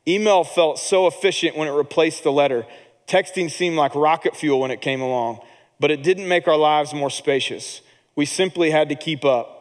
Email 0.07 0.43
felt 0.43 0.77
so 0.77 1.07
efficient 1.07 1.57
when 1.57 1.67
it 1.67 1.71
replaced 1.71 2.23
the 2.23 2.31
letter. 2.31 2.65
Texting 3.07 3.49
seemed 3.49 3.77
like 3.77 3.95
rocket 3.95 4.35
fuel 4.35 4.59
when 4.59 4.69
it 4.69 4.81
came 4.81 5.01
along, 5.01 5.39
but 5.79 5.89
it 5.89 6.03
didn't 6.03 6.27
make 6.27 6.47
our 6.47 6.57
lives 6.57 6.93
more 6.93 7.09
spacious. 7.09 7.81
We 8.15 8.25
simply 8.25 8.71
had 8.71 8.89
to 8.89 8.95
keep 8.95 9.23
up. 9.23 9.59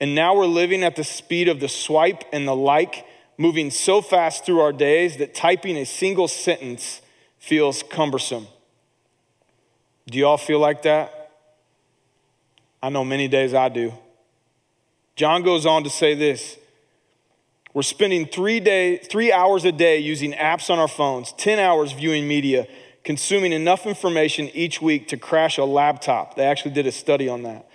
And 0.00 0.14
now 0.14 0.34
we're 0.36 0.46
living 0.46 0.84
at 0.84 0.96
the 0.96 1.04
speed 1.04 1.48
of 1.48 1.60
the 1.60 1.68
swipe 1.68 2.24
and 2.32 2.46
the 2.46 2.54
like, 2.54 3.04
moving 3.36 3.70
so 3.70 4.00
fast 4.00 4.44
through 4.44 4.60
our 4.60 4.72
days 4.72 5.16
that 5.16 5.34
typing 5.34 5.76
a 5.76 5.84
single 5.84 6.28
sentence 6.28 7.00
feels 7.38 7.82
cumbersome. 7.82 8.46
Do 10.06 10.18
you 10.18 10.26
all 10.26 10.38
feel 10.38 10.58
like 10.58 10.82
that? 10.82 11.32
I 12.82 12.88
know 12.88 13.04
many 13.04 13.28
days 13.28 13.54
I 13.54 13.68
do. 13.68 13.92
John 15.16 15.42
goes 15.42 15.66
on 15.66 15.84
to 15.84 15.90
say 15.90 16.14
this 16.14 16.56
We're 17.74 17.82
spending 17.82 18.26
three, 18.26 18.60
day, 18.60 18.98
three 18.98 19.32
hours 19.32 19.64
a 19.64 19.72
day 19.72 19.98
using 19.98 20.32
apps 20.32 20.70
on 20.70 20.78
our 20.78 20.88
phones, 20.88 21.32
10 21.32 21.58
hours 21.58 21.92
viewing 21.92 22.26
media, 22.28 22.66
consuming 23.04 23.52
enough 23.52 23.86
information 23.86 24.48
each 24.54 24.80
week 24.80 25.08
to 25.08 25.16
crash 25.16 25.58
a 25.58 25.64
laptop. 25.64 26.36
They 26.36 26.44
actually 26.44 26.72
did 26.72 26.86
a 26.86 26.92
study 26.92 27.28
on 27.28 27.42
that. 27.42 27.67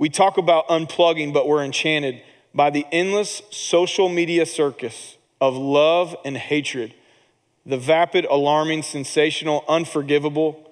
We 0.00 0.08
talk 0.08 0.36
about 0.36 0.66
unplugging, 0.66 1.32
but 1.32 1.46
we're 1.46 1.62
enchanted 1.62 2.20
by 2.52 2.70
the 2.70 2.84
endless 2.90 3.42
social 3.50 4.08
media 4.08 4.46
circus 4.46 5.16
of 5.40 5.56
love 5.56 6.16
and 6.24 6.36
hatred, 6.36 6.92
the 7.64 7.78
vapid, 7.78 8.24
alarming, 8.24 8.82
sensational, 8.82 9.64
unforgivable 9.68 10.66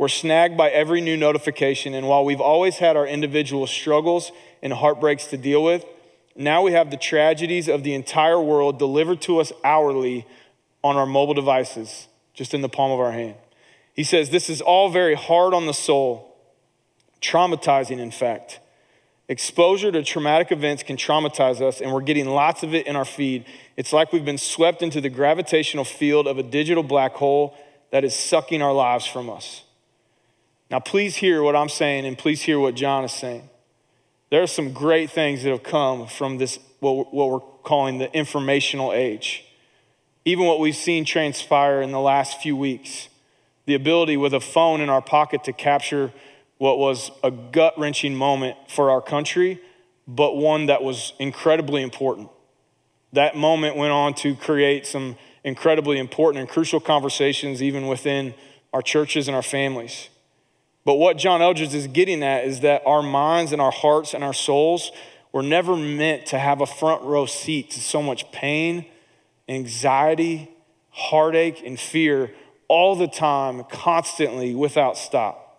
we're 0.00 0.08
snagged 0.08 0.56
by 0.56 0.70
every 0.70 1.02
new 1.02 1.14
notification, 1.14 1.92
and 1.92 2.08
while 2.08 2.24
we've 2.24 2.40
always 2.40 2.78
had 2.78 2.96
our 2.96 3.06
individual 3.06 3.66
struggles 3.66 4.32
and 4.62 4.72
heartbreaks 4.72 5.26
to 5.26 5.36
deal 5.36 5.62
with, 5.62 5.84
now 6.34 6.62
we 6.62 6.72
have 6.72 6.90
the 6.90 6.96
tragedies 6.96 7.68
of 7.68 7.84
the 7.84 7.92
entire 7.92 8.40
world 8.40 8.78
delivered 8.78 9.20
to 9.20 9.40
us 9.40 9.52
hourly 9.62 10.26
on 10.82 10.96
our 10.96 11.04
mobile 11.04 11.34
devices, 11.34 12.08
just 12.32 12.54
in 12.54 12.62
the 12.62 12.68
palm 12.70 12.90
of 12.90 12.98
our 12.98 13.12
hand. 13.12 13.34
He 13.92 14.02
says, 14.02 14.30
This 14.30 14.48
is 14.48 14.62
all 14.62 14.88
very 14.88 15.14
hard 15.14 15.52
on 15.52 15.66
the 15.66 15.74
soul, 15.74 16.34
traumatizing, 17.20 17.98
in 17.98 18.10
fact. 18.10 18.58
Exposure 19.30 19.92
to 19.92 20.02
traumatic 20.02 20.50
events 20.50 20.82
can 20.82 20.96
traumatize 20.96 21.60
us, 21.62 21.80
and 21.80 21.92
we're 21.92 22.00
getting 22.00 22.28
lots 22.28 22.64
of 22.64 22.74
it 22.74 22.88
in 22.88 22.96
our 22.96 23.04
feed. 23.04 23.44
It's 23.76 23.92
like 23.92 24.12
we've 24.12 24.24
been 24.24 24.38
swept 24.38 24.82
into 24.82 25.00
the 25.00 25.08
gravitational 25.08 25.84
field 25.84 26.26
of 26.26 26.36
a 26.36 26.42
digital 26.42 26.82
black 26.82 27.14
hole 27.14 27.56
that 27.92 28.02
is 28.02 28.12
sucking 28.12 28.60
our 28.60 28.72
lives 28.72 29.06
from 29.06 29.30
us. 29.30 29.62
Now, 30.68 30.80
please 30.80 31.14
hear 31.14 31.44
what 31.44 31.54
I'm 31.54 31.68
saying 31.68 32.06
and 32.06 32.18
please 32.18 32.42
hear 32.42 32.58
what 32.58 32.74
John 32.74 33.04
is 33.04 33.12
saying. 33.12 33.48
There 34.30 34.42
are 34.42 34.48
some 34.48 34.72
great 34.72 35.10
things 35.12 35.44
that 35.44 35.50
have 35.50 35.62
come 35.62 36.08
from 36.08 36.38
this, 36.38 36.58
what 36.80 37.14
we're 37.14 37.38
calling 37.62 37.98
the 37.98 38.12
informational 38.12 38.92
age. 38.92 39.44
even 40.24 40.46
what 40.46 40.60
we've 40.60 40.76
seen 40.76 41.04
transpire 41.04 41.80
in 41.80 41.92
the 41.92 42.00
last 42.00 42.40
few 42.40 42.56
weeks. 42.56 43.08
The 43.66 43.74
ability 43.74 44.16
with 44.16 44.34
a 44.34 44.40
phone 44.40 44.80
in 44.80 44.88
our 44.88 45.02
pocket 45.02 45.44
to 45.44 45.52
capture 45.52 46.12
what 46.60 46.76
was 46.78 47.10
a 47.24 47.30
gut 47.30 47.72
wrenching 47.78 48.14
moment 48.14 48.54
for 48.68 48.90
our 48.90 49.00
country, 49.00 49.58
but 50.06 50.36
one 50.36 50.66
that 50.66 50.82
was 50.82 51.14
incredibly 51.18 51.82
important. 51.82 52.28
That 53.14 53.34
moment 53.34 53.76
went 53.76 53.92
on 53.92 54.12
to 54.16 54.34
create 54.34 54.86
some 54.86 55.16
incredibly 55.42 55.98
important 55.98 56.38
and 56.42 56.46
crucial 56.46 56.78
conversations, 56.78 57.62
even 57.62 57.86
within 57.86 58.34
our 58.74 58.82
churches 58.82 59.26
and 59.26 59.34
our 59.34 59.42
families. 59.42 60.10
But 60.84 60.96
what 60.96 61.16
John 61.16 61.40
Eldredge 61.40 61.72
is 61.72 61.86
getting 61.86 62.22
at 62.22 62.44
is 62.44 62.60
that 62.60 62.82
our 62.84 63.02
minds 63.02 63.52
and 63.52 63.62
our 63.62 63.72
hearts 63.72 64.12
and 64.12 64.22
our 64.22 64.34
souls 64.34 64.92
were 65.32 65.42
never 65.42 65.74
meant 65.74 66.26
to 66.26 66.38
have 66.38 66.60
a 66.60 66.66
front 66.66 67.02
row 67.04 67.24
seat 67.24 67.70
to 67.70 67.80
so 67.80 68.02
much 68.02 68.30
pain, 68.32 68.84
anxiety, 69.48 70.50
heartache, 70.90 71.62
and 71.64 71.80
fear 71.80 72.32
all 72.68 72.96
the 72.96 73.08
time, 73.08 73.64
constantly, 73.64 74.54
without 74.54 74.98
stop. 74.98 75.49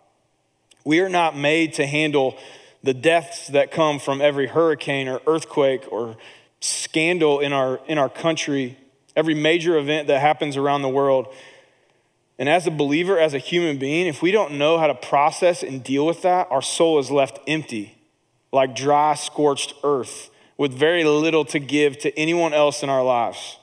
We 0.84 1.00
are 1.00 1.08
not 1.08 1.36
made 1.36 1.74
to 1.74 1.86
handle 1.86 2.36
the 2.82 2.94
deaths 2.94 3.48
that 3.48 3.70
come 3.70 3.98
from 3.98 4.20
every 4.20 4.48
hurricane 4.48 5.08
or 5.08 5.20
earthquake 5.26 5.84
or 5.90 6.16
scandal 6.60 7.40
in 7.40 7.52
our, 7.52 7.80
in 7.86 7.98
our 7.98 8.08
country, 8.08 8.76
every 9.14 9.34
major 9.34 9.76
event 9.76 10.08
that 10.08 10.20
happens 10.20 10.56
around 10.56 10.82
the 10.82 10.88
world. 10.88 11.32
And 12.38 12.48
as 12.48 12.66
a 12.66 12.70
believer, 12.70 13.18
as 13.18 13.34
a 13.34 13.38
human 13.38 13.78
being, 13.78 14.06
if 14.06 14.22
we 14.22 14.32
don't 14.32 14.58
know 14.58 14.78
how 14.78 14.88
to 14.88 14.94
process 14.94 15.62
and 15.62 15.84
deal 15.84 16.04
with 16.06 16.22
that, 16.22 16.48
our 16.50 16.62
soul 16.62 16.98
is 16.98 17.10
left 17.10 17.38
empty, 17.46 17.96
like 18.52 18.74
dry, 18.74 19.14
scorched 19.14 19.74
earth, 19.84 20.30
with 20.56 20.72
very 20.72 21.04
little 21.04 21.44
to 21.46 21.58
give 21.58 21.98
to 21.98 22.16
anyone 22.18 22.52
else 22.52 22.82
in 22.82 22.88
our 22.88 23.04
lives. 23.04 23.58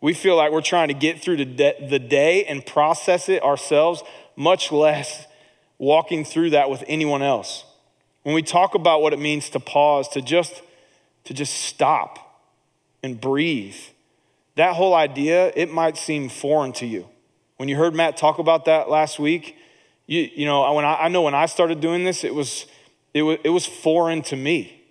We 0.00 0.14
feel 0.14 0.36
like 0.36 0.50
we're 0.50 0.62
trying 0.62 0.88
to 0.88 0.94
get 0.94 1.20
through 1.20 1.36
the 1.36 1.44
day 1.98 2.44
and 2.44 2.66
process 2.66 3.28
it 3.28 3.42
ourselves, 3.42 4.02
much 4.34 4.72
less 4.72 5.26
walking 5.82 6.24
through 6.24 6.50
that 6.50 6.70
with 6.70 6.84
anyone 6.86 7.22
else. 7.22 7.64
When 8.22 8.36
we 8.36 8.42
talk 8.42 8.76
about 8.76 9.02
what 9.02 9.12
it 9.12 9.18
means 9.18 9.50
to 9.50 9.58
pause, 9.58 10.08
to 10.10 10.22
just, 10.22 10.62
to 11.24 11.34
just 11.34 11.52
stop 11.52 12.40
and 13.02 13.20
breathe, 13.20 13.74
that 14.54 14.76
whole 14.76 14.94
idea, 14.94 15.52
it 15.56 15.72
might 15.72 15.96
seem 15.96 16.28
foreign 16.28 16.72
to 16.74 16.86
you. 16.86 17.08
When 17.56 17.68
you 17.68 17.76
heard 17.76 17.96
Matt 17.96 18.16
talk 18.16 18.38
about 18.38 18.64
that 18.66 18.88
last 18.88 19.18
week, 19.18 19.56
you, 20.06 20.30
you 20.32 20.46
know, 20.46 20.72
when 20.72 20.84
I, 20.84 20.94
I 20.94 21.08
know 21.08 21.22
when 21.22 21.34
I 21.34 21.46
started 21.46 21.80
doing 21.80 22.04
this, 22.04 22.22
it 22.22 22.32
was, 22.32 22.66
it, 23.12 23.22
was, 23.22 23.38
it 23.42 23.50
was 23.50 23.66
foreign 23.66 24.22
to 24.22 24.36
me. 24.36 24.84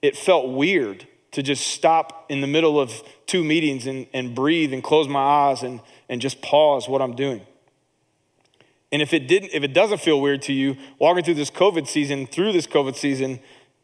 It 0.00 0.16
felt 0.16 0.48
weird 0.48 1.06
to 1.32 1.42
just 1.42 1.66
stop 1.66 2.24
in 2.30 2.40
the 2.40 2.46
middle 2.46 2.80
of 2.80 3.02
two 3.26 3.44
meetings 3.44 3.86
and, 3.86 4.06
and 4.14 4.34
breathe 4.34 4.72
and 4.72 4.82
close 4.82 5.08
my 5.08 5.20
eyes 5.20 5.62
and, 5.62 5.82
and 6.08 6.22
just 6.22 6.40
pause 6.40 6.88
what 6.88 7.02
I'm 7.02 7.14
doing. 7.14 7.42
And 8.90 9.02
if 9.02 9.12
it 9.12 9.28
didn't, 9.28 9.50
if 9.52 9.62
it 9.62 9.74
doesn't 9.74 10.00
feel 10.00 10.20
weird 10.20 10.42
to 10.42 10.52
you, 10.52 10.76
walking 10.98 11.24
through 11.24 11.34
this 11.34 11.50
COVID 11.50 11.86
season, 11.86 12.26
through 12.26 12.52
this 12.52 12.66
COVID 12.66 12.96
season, 12.96 13.40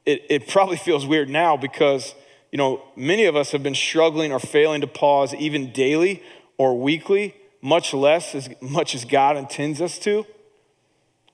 it, 0.06 0.24
it 0.30 0.48
probably 0.48 0.76
feels 0.88 1.06
weird 1.06 1.28
now 1.28 1.56
because, 1.56 2.14
you 2.50 2.58
know, 2.58 2.82
many 2.96 3.24
of 3.24 3.36
us 3.36 3.52
have 3.52 3.62
been 3.62 3.74
struggling 3.74 4.32
or 4.32 4.38
failing 4.38 4.80
to 4.80 4.86
pause 4.86 5.34
even 5.34 5.72
daily 5.72 6.22
or 6.56 6.80
weekly, 6.80 7.34
much 7.60 7.92
less 7.92 8.34
as 8.34 8.48
much 8.60 8.94
as 8.94 9.04
God 9.04 9.36
intends 9.36 9.80
us 9.80 9.98
to. 10.00 10.26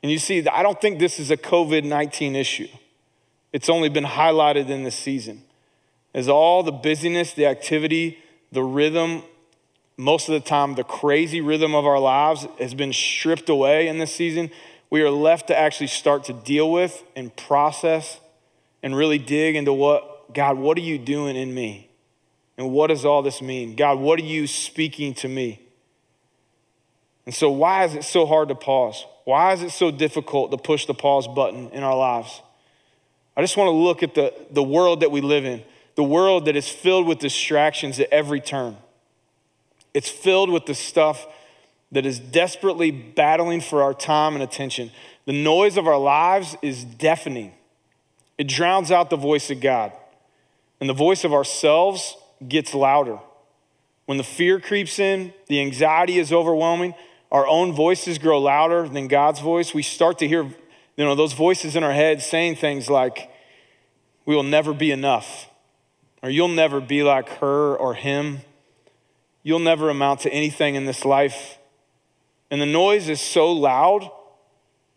And 0.03 0.11
you 0.11 0.19
see, 0.19 0.47
I 0.49 0.63
don't 0.63 0.81
think 0.81 0.99
this 0.99 1.19
is 1.19 1.31
a 1.31 1.37
COVID 1.37 1.85
19 1.85 2.35
issue. 2.35 2.69
It's 3.53 3.69
only 3.69 3.89
been 3.89 4.05
highlighted 4.05 4.69
in 4.69 4.85
this 4.85 4.97
season. 4.97 5.43
As 6.15 6.29
all 6.29 6.63
the 6.63 6.73
busyness, 6.73 7.35
the 7.35 7.47
activity, 7.47 8.19
the 8.51 8.63
rhythm 8.63 9.23
most 10.01 10.29
of 10.29 10.33
the 10.33 10.41
time 10.41 10.75
the 10.75 10.85
crazy 10.85 11.43
rhythm 11.43 11.75
of 11.75 11.85
our 11.85 11.99
lives 11.99 12.47
has 12.59 12.73
been 12.73 12.93
stripped 12.93 13.51
away 13.51 13.87
in 13.87 13.99
this 13.99 14.15
season, 14.15 14.51
we 14.89 15.03
are 15.03 15.11
left 15.11 15.49
to 15.49 15.59
actually 15.59 15.89
start 15.89 16.25
to 16.25 16.33
deal 16.33 16.73
with 16.73 17.05
and 17.15 17.35
process 17.37 18.19
and 18.83 18.97
really 18.97 19.19
dig 19.19 19.57
into 19.57 19.75
what, 19.75 20.33
God, 20.33 20.57
what 20.57 20.79
are 20.79 20.83
you 20.83 20.99
doing 20.99 21.37
in 21.37 21.53
me? 21.53 21.91
And 22.57 22.73
what 22.73 22.87
does 22.87 23.05
all 23.05 23.21
this 23.21 23.43
mean? 23.43 23.77
God, 23.77 23.99
what 23.99 24.19
are 24.19 24.25
you 24.25 24.47
speaking 24.47 25.13
to 25.15 25.29
me? 25.29 25.61
And 27.27 27.35
so, 27.35 27.51
why 27.51 27.85
is 27.85 27.95
it 27.95 28.05
so 28.05 28.25
hard 28.25 28.49
to 28.49 28.55
pause? 28.55 29.05
Why 29.25 29.53
is 29.53 29.63
it 29.63 29.71
so 29.71 29.91
difficult 29.91 30.51
to 30.51 30.57
push 30.57 30.87
the 30.87 30.95
pause 30.95 31.29
button 31.29 31.69
in 31.71 31.83
our 31.83 31.97
lives? 31.97 32.41
I 33.37 33.43
just 33.43 33.57
want 33.57 33.69
to 33.69 33.73
look 33.73 34.03
at 34.03 34.15
the, 34.15 34.35
the 34.51 34.63
world 34.63 35.01
that 35.01 35.11
we 35.11 35.21
live 35.21 35.45
in, 35.45 35.63
the 35.95 36.03
world 36.03 36.47
that 36.47 36.57
is 36.57 36.69
filled 36.69 37.07
with 37.07 37.19
distractions 37.19 38.01
at 38.01 38.09
every 38.11 38.41
turn. 38.41 38.79
It's 39.95 40.09
filled 40.09 40.51
with 40.51 40.67
the 40.67 40.75
stuff 40.75 41.27
that 41.93 42.07
is 42.07 42.19
desperately 42.19 42.91
battling 42.91 43.61
for 43.61 43.83
our 43.83 43.95
time 43.95 44.35
and 44.35 44.43
attention. 44.43 44.91
The 45.27 45.33
noise 45.33 45.77
of 45.77 45.87
our 45.87 45.99
lives 45.99 46.57
is 46.63 46.85
deafening, 46.85 47.53
it 48.39 48.49
drowns 48.49 48.91
out 48.91 49.11
the 49.11 49.17
voice 49.17 49.51
of 49.51 49.61
God. 49.61 49.93
And 50.81 50.89
the 50.89 50.95
voice 50.95 51.25
of 51.25 51.35
ourselves 51.35 52.17
gets 52.49 52.73
louder. 52.73 53.19
When 54.07 54.17
the 54.17 54.25
fear 54.25 54.59
creeps 54.59 54.99
in, 54.99 55.35
the 55.47 55.61
anxiety 55.61 56.19
is 56.19 56.33
overwhelming, 56.33 56.95
our 57.31 57.47
own 57.47 57.73
voices 57.73 58.19
grow 58.19 58.41
louder 58.41 58.89
than 58.89 59.07
God's 59.07 59.41
voice. 59.41 59.75
We 59.75 59.83
start 59.83 60.19
to 60.21 60.27
hear, 60.27 60.45
you 60.45 61.05
know, 61.05 61.15
those 61.15 61.35
voices 61.35 61.77
in 61.77 61.85
our 61.85 61.93
head 61.93 62.23
saying 62.23 62.57
things 62.57 62.89
like, 62.89 63.31
we 64.25 64.35
will 64.35 64.43
never 64.43 64.73
be 64.73 64.91
enough, 64.91 65.49
or 66.23 66.31
you'll 66.31 66.49
never 66.49 66.81
be 66.81 67.03
like 67.03 67.29
her 67.41 67.77
or 67.77 67.95
him. 67.95 68.41
You'll 69.43 69.59
never 69.59 69.89
amount 69.89 70.21
to 70.21 70.33
anything 70.33 70.75
in 70.75 70.85
this 70.85 71.05
life. 71.05 71.59
And 72.51 72.61
the 72.61 72.67
noise 72.67 73.09
is 73.09 73.21
so 73.21 73.51
loud, 73.53 74.11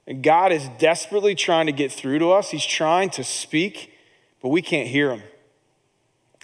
and 0.07 0.23
God 0.23 0.51
is 0.51 0.67
desperately 0.79 1.35
trying 1.35 1.67
to 1.67 1.71
get 1.71 1.91
through 1.91 2.19
to 2.19 2.31
us. 2.31 2.49
He's 2.49 2.65
trying 2.65 3.09
to 3.11 3.23
speak, 3.23 3.93
but 4.41 4.49
we 4.49 4.61
can't 4.61 4.87
hear 4.87 5.11
him. 5.11 5.21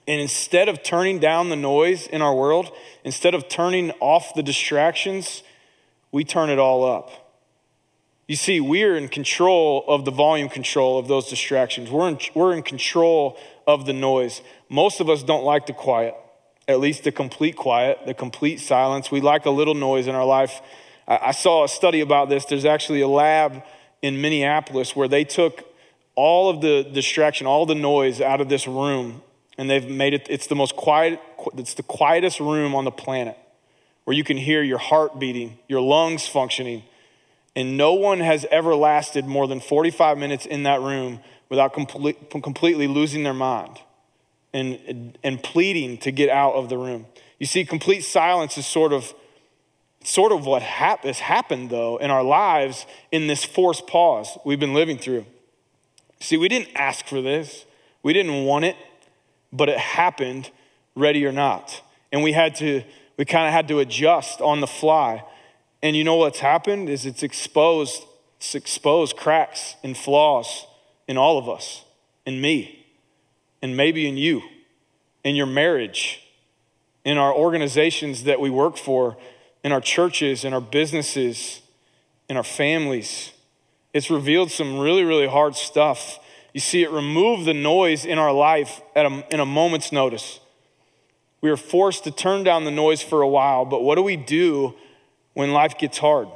And 0.07 0.21
instead 0.21 0.69
of 0.69 0.81
turning 0.81 1.19
down 1.19 1.49
the 1.49 1.55
noise 1.55 2.07
in 2.07 2.21
our 2.21 2.33
world, 2.33 2.71
instead 3.03 3.35
of 3.35 3.49
turning 3.49 3.91
off 3.99 4.33
the 4.33 4.43
distractions, 4.43 5.43
we 6.11 6.23
turn 6.23 6.49
it 6.49 6.57
all 6.57 6.83
up. 6.83 7.33
You 8.27 8.35
see, 8.35 8.59
we're 8.59 8.95
in 8.95 9.07
control 9.09 9.83
of 9.87 10.05
the 10.05 10.11
volume 10.11 10.49
control 10.49 10.99
of 10.99 11.07
those 11.07 11.29
distractions. 11.29 11.89
We're 11.89 12.07
in, 12.07 12.19
we're 12.35 12.53
in 12.53 12.63
control 12.63 13.37
of 13.67 13.85
the 13.85 13.93
noise. 13.93 14.41
Most 14.69 14.99
of 14.99 15.09
us 15.09 15.23
don't 15.23 15.43
like 15.43 15.65
the 15.65 15.73
quiet 15.73 16.15
at 16.69 16.79
least 16.79 17.03
the 17.03 17.11
complete 17.11 17.55
quiet, 17.55 17.97
the 18.05 18.13
complete 18.13 18.59
silence. 18.59 19.09
We 19.09 19.21
like 19.21 19.47
a 19.47 19.49
little 19.49 19.73
noise 19.73 20.05
in 20.05 20.13
our 20.13 20.25
life. 20.25 20.61
I 21.07 21.31
saw 21.31 21.63
a 21.63 21.67
study 21.67 21.99
about 21.99 22.29
this. 22.29 22.45
There's 22.45 22.63
actually 22.63 23.01
a 23.01 23.07
lab 23.07 23.63
in 24.03 24.21
Minneapolis 24.21 24.95
where 24.95 25.07
they 25.07 25.23
took 25.23 25.65
all 26.13 26.47
of 26.47 26.61
the 26.61 26.83
distraction, 26.83 27.47
all 27.47 27.65
the 27.65 27.73
noise 27.73 28.21
out 28.21 28.39
of 28.39 28.49
this 28.49 28.67
room, 28.67 29.23
and 29.57 29.67
they've 29.67 29.89
made 29.89 30.13
it, 30.13 30.27
it's 30.29 30.45
the 30.45 30.55
most 30.55 30.75
quiet, 30.75 31.19
it's 31.57 31.73
the 31.73 31.83
quietest 31.83 32.39
room 32.39 32.75
on 32.75 32.85
the 32.85 32.91
planet 32.91 33.35
where 34.03 34.15
you 34.15 34.23
can 34.23 34.37
hear 34.37 34.61
your 34.61 34.77
heart 34.77 35.19
beating, 35.19 35.57
your 35.67 35.81
lungs 35.81 36.27
functioning. 36.27 36.83
And 37.55 37.77
no 37.77 37.93
one 37.93 38.19
has 38.19 38.45
ever 38.51 38.75
lasted 38.75 39.25
more 39.25 39.47
than 39.47 39.59
45 39.59 40.19
minutes 40.19 40.45
in 40.45 40.63
that 40.63 40.81
room 40.81 41.19
without 41.49 41.73
complete, 41.73 42.29
completely 42.29 42.85
losing 42.85 43.23
their 43.23 43.33
mind 43.33 43.79
and, 44.53 45.17
and 45.23 45.41
pleading 45.41 45.97
to 45.99 46.11
get 46.11 46.29
out 46.29 46.53
of 46.53 46.69
the 46.69 46.77
room. 46.77 47.05
You 47.37 47.45
see, 47.45 47.63
complete 47.65 48.01
silence 48.01 48.57
is 48.57 48.65
sort 48.65 48.93
of, 48.93 49.13
sort 50.03 50.31
of 50.31 50.45
what 50.45 50.61
hap- 50.61 51.03
has 51.03 51.19
happened, 51.19 51.69
though, 51.69 51.97
in 51.97 52.11
our 52.11 52.23
lives 52.23 52.85
in 53.11 53.27
this 53.27 53.45
forced 53.45 53.87
pause 53.87 54.37
we've 54.45 54.59
been 54.59 54.73
living 54.73 54.97
through. 54.97 55.25
See, 56.19 56.37
we 56.37 56.49
didn't 56.49 56.69
ask 56.75 57.05
for 57.05 57.21
this, 57.21 57.65
we 58.03 58.11
didn't 58.13 58.45
want 58.45 58.65
it, 58.65 58.75
but 59.53 59.69
it 59.69 59.77
happened, 59.77 60.51
ready 60.95 61.25
or 61.25 61.31
not. 61.31 61.81
And 62.11 62.23
we 62.23 62.33
had 62.33 62.55
to, 62.55 62.83
we 63.17 63.25
kind 63.25 63.47
of 63.47 63.53
had 63.53 63.67
to 63.69 63.79
adjust 63.79 64.41
on 64.41 64.59
the 64.61 64.67
fly. 64.67 65.23
And 65.81 65.95
you 65.95 66.03
know 66.03 66.15
what's 66.15 66.39
happened 66.39 66.89
is 66.89 67.05
it's 67.05 67.23
exposed, 67.23 68.03
it's 68.37 68.55
exposed 68.55 69.15
cracks 69.15 69.75
and 69.83 69.95
flaws 69.95 70.65
in 71.07 71.17
all 71.17 71.37
of 71.37 71.47
us, 71.47 71.85
in 72.25 72.41
me 72.41 72.79
and 73.61 73.75
maybe 73.75 74.07
in 74.07 74.17
you, 74.17 74.41
in 75.23 75.35
your 75.35 75.45
marriage, 75.45 76.23
in 77.03 77.17
our 77.17 77.33
organizations 77.33 78.23
that 78.23 78.39
we 78.39 78.49
work 78.49 78.77
for, 78.77 79.17
in 79.63 79.71
our 79.71 79.81
churches, 79.81 80.43
in 80.43 80.53
our 80.53 80.61
businesses, 80.61 81.61
in 82.29 82.37
our 82.37 82.43
families. 82.43 83.31
It's 83.93 84.09
revealed 84.09 84.51
some 84.51 84.79
really, 84.79 85.03
really 85.03 85.27
hard 85.27 85.55
stuff. 85.55 86.19
You 86.53 86.59
see, 86.59 86.83
it 86.83 86.91
removed 86.91 87.45
the 87.45 87.53
noise 87.53 88.05
in 88.05 88.17
our 88.17 88.31
life 88.31 88.81
at 88.95 89.05
a, 89.05 89.25
in 89.33 89.39
a 89.39 89.45
moment's 89.45 89.91
notice. 89.91 90.39
We 91.41 91.49
are 91.49 91.57
forced 91.57 92.03
to 92.03 92.11
turn 92.11 92.43
down 92.43 92.65
the 92.65 92.71
noise 92.71 93.01
for 93.01 93.21
a 93.21 93.27
while, 93.27 93.65
but 93.65 93.81
what 93.81 93.95
do 93.95 94.01
we 94.01 94.17
do 94.17 94.75
when 95.33 95.53
life 95.53 95.77
gets 95.77 95.97
hard? 95.97 96.27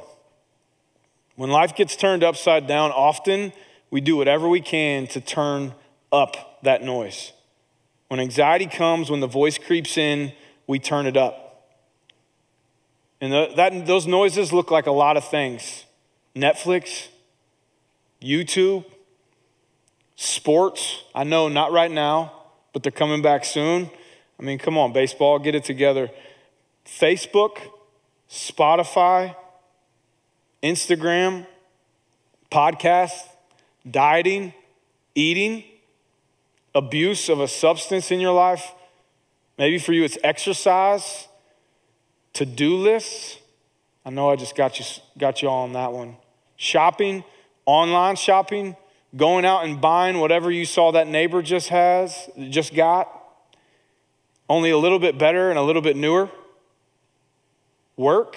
When 1.36 1.50
life 1.50 1.74
gets 1.74 1.96
turned 1.96 2.22
upside 2.22 2.66
down, 2.66 2.90
often 2.90 3.52
we 3.90 4.00
do 4.00 4.16
whatever 4.16 4.48
we 4.48 4.60
can 4.60 5.06
to 5.08 5.20
turn 5.20 5.74
up 6.12 6.53
that 6.64 6.82
noise. 6.82 7.32
When 8.08 8.20
anxiety 8.20 8.66
comes, 8.66 9.10
when 9.10 9.20
the 9.20 9.26
voice 9.26 9.58
creeps 9.58 9.96
in, 9.96 10.32
we 10.66 10.78
turn 10.78 11.06
it 11.06 11.16
up. 11.16 11.44
And 13.20 13.32
the, 13.32 13.52
that, 13.56 13.86
those 13.86 14.06
noises 14.06 14.52
look 14.52 14.70
like 14.70 14.86
a 14.86 14.92
lot 14.92 15.16
of 15.16 15.26
things 15.26 15.84
Netflix, 16.36 17.08
YouTube, 18.20 18.84
sports. 20.16 21.04
I 21.14 21.24
know 21.24 21.48
not 21.48 21.72
right 21.72 21.90
now, 21.90 22.32
but 22.72 22.82
they're 22.82 22.92
coming 22.92 23.22
back 23.22 23.44
soon. 23.44 23.90
I 24.38 24.42
mean, 24.42 24.58
come 24.58 24.76
on, 24.76 24.92
baseball, 24.92 25.38
get 25.38 25.54
it 25.54 25.64
together. 25.64 26.10
Facebook, 26.84 27.58
Spotify, 28.28 29.34
Instagram, 30.62 31.46
podcast, 32.50 33.12
dieting, 33.88 34.52
eating, 35.14 35.64
abuse 36.74 37.28
of 37.28 37.40
a 37.40 37.48
substance 37.48 38.10
in 38.10 38.20
your 38.20 38.32
life. 38.32 38.72
Maybe 39.58 39.78
for 39.78 39.92
you 39.92 40.04
it's 40.04 40.18
exercise, 40.24 41.28
to 42.34 42.44
do 42.44 42.76
lists. 42.76 43.38
I 44.04 44.10
know 44.10 44.28
I 44.28 44.36
just 44.36 44.56
got 44.56 44.78
you, 44.78 44.84
got 45.16 45.40
you 45.40 45.48
all 45.48 45.62
on 45.62 45.72
that 45.72 45.92
one. 45.92 46.16
Shopping, 46.56 47.24
online 47.64 48.16
shopping, 48.16 48.76
going 49.16 49.44
out 49.44 49.64
and 49.64 49.80
buying 49.80 50.18
whatever 50.18 50.50
you 50.50 50.64
saw 50.64 50.92
that 50.92 51.06
neighbor 51.06 51.42
just 51.42 51.68
has, 51.68 52.28
just 52.50 52.74
got, 52.74 53.08
only 54.48 54.70
a 54.70 54.78
little 54.78 54.98
bit 54.98 55.16
better 55.16 55.50
and 55.50 55.58
a 55.58 55.62
little 55.62 55.82
bit 55.82 55.96
newer. 55.96 56.28
Work, 57.96 58.36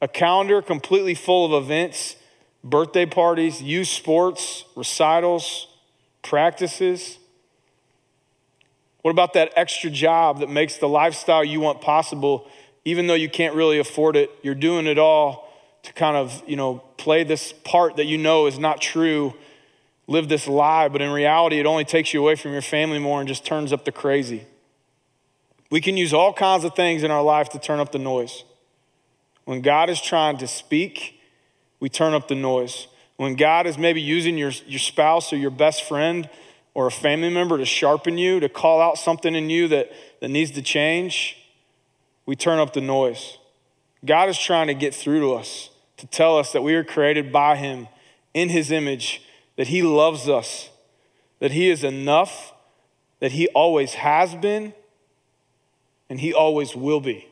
a 0.00 0.08
calendar 0.08 0.62
completely 0.62 1.14
full 1.14 1.54
of 1.54 1.64
events, 1.64 2.16
birthday 2.62 3.06
parties, 3.06 3.62
youth 3.62 3.88
sports, 3.88 4.64
recitals, 4.76 5.66
practices. 6.22 7.18
What 9.08 9.12
about 9.12 9.32
that 9.32 9.54
extra 9.56 9.88
job 9.88 10.40
that 10.40 10.50
makes 10.50 10.76
the 10.76 10.86
lifestyle 10.86 11.42
you 11.42 11.60
want 11.60 11.80
possible, 11.80 12.46
even 12.84 13.06
though 13.06 13.14
you 13.14 13.30
can't 13.30 13.54
really 13.54 13.78
afford 13.78 14.16
it? 14.16 14.30
You're 14.42 14.54
doing 14.54 14.86
it 14.86 14.98
all 14.98 15.50
to 15.84 15.94
kind 15.94 16.14
of, 16.14 16.42
you 16.46 16.56
know, 16.56 16.82
play 16.98 17.24
this 17.24 17.54
part 17.64 17.96
that 17.96 18.04
you 18.04 18.18
know 18.18 18.46
is 18.46 18.58
not 18.58 18.82
true, 18.82 19.32
live 20.08 20.28
this 20.28 20.46
lie, 20.46 20.88
but 20.88 21.00
in 21.00 21.10
reality, 21.10 21.58
it 21.58 21.64
only 21.64 21.86
takes 21.86 22.12
you 22.12 22.20
away 22.20 22.34
from 22.34 22.52
your 22.52 22.60
family 22.60 22.98
more 22.98 23.18
and 23.18 23.26
just 23.26 23.46
turns 23.46 23.72
up 23.72 23.86
the 23.86 23.92
crazy. 23.92 24.44
We 25.70 25.80
can 25.80 25.96
use 25.96 26.12
all 26.12 26.34
kinds 26.34 26.64
of 26.64 26.76
things 26.76 27.02
in 27.02 27.10
our 27.10 27.22
life 27.22 27.48
to 27.52 27.58
turn 27.58 27.80
up 27.80 27.92
the 27.92 27.98
noise. 27.98 28.44
When 29.46 29.62
God 29.62 29.88
is 29.88 30.02
trying 30.02 30.36
to 30.36 30.46
speak, 30.46 31.18
we 31.80 31.88
turn 31.88 32.12
up 32.12 32.28
the 32.28 32.34
noise. 32.34 32.88
When 33.16 33.36
God 33.36 33.66
is 33.66 33.78
maybe 33.78 34.02
using 34.02 34.36
your, 34.36 34.50
your 34.66 34.80
spouse 34.80 35.32
or 35.32 35.36
your 35.38 35.50
best 35.50 35.84
friend 35.84 36.28
or 36.78 36.86
a 36.86 36.92
family 36.92 37.28
member 37.28 37.58
to 37.58 37.64
sharpen 37.64 38.16
you, 38.16 38.38
to 38.38 38.48
call 38.48 38.80
out 38.80 38.96
something 38.96 39.34
in 39.34 39.50
you 39.50 39.66
that, 39.66 39.90
that 40.20 40.28
needs 40.28 40.52
to 40.52 40.62
change, 40.62 41.36
we 42.24 42.36
turn 42.36 42.60
up 42.60 42.72
the 42.72 42.80
noise. 42.80 43.36
God 44.04 44.28
is 44.28 44.38
trying 44.38 44.68
to 44.68 44.74
get 44.74 44.94
through 44.94 45.18
to 45.22 45.32
us, 45.32 45.70
to 45.96 46.06
tell 46.06 46.38
us 46.38 46.52
that 46.52 46.62
we 46.62 46.76
are 46.76 46.84
created 46.84 47.32
by 47.32 47.56
Him 47.56 47.88
in 48.32 48.48
His 48.48 48.70
image, 48.70 49.22
that 49.56 49.66
He 49.66 49.82
loves 49.82 50.28
us, 50.28 50.70
that 51.40 51.50
He 51.50 51.68
is 51.68 51.82
enough, 51.82 52.52
that 53.18 53.32
He 53.32 53.48
always 53.48 53.94
has 53.94 54.36
been, 54.36 54.72
and 56.08 56.20
He 56.20 56.32
always 56.32 56.76
will 56.76 57.00
be. 57.00 57.26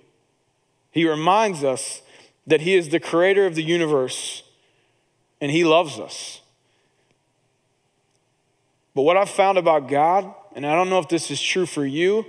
He 0.90 1.08
reminds 1.08 1.62
us 1.62 2.02
that 2.48 2.62
He 2.62 2.74
is 2.74 2.88
the 2.88 2.98
creator 2.98 3.46
of 3.46 3.54
the 3.54 3.62
universe 3.62 4.42
and 5.40 5.52
He 5.52 5.62
loves 5.62 6.00
us. 6.00 6.40
But 8.96 9.02
what 9.02 9.18
I've 9.18 9.28
found 9.28 9.58
about 9.58 9.88
God, 9.88 10.34
and 10.54 10.64
I 10.64 10.74
don't 10.74 10.88
know 10.88 10.98
if 10.98 11.08
this 11.10 11.30
is 11.30 11.40
true 11.40 11.66
for 11.66 11.84
you, 11.84 12.24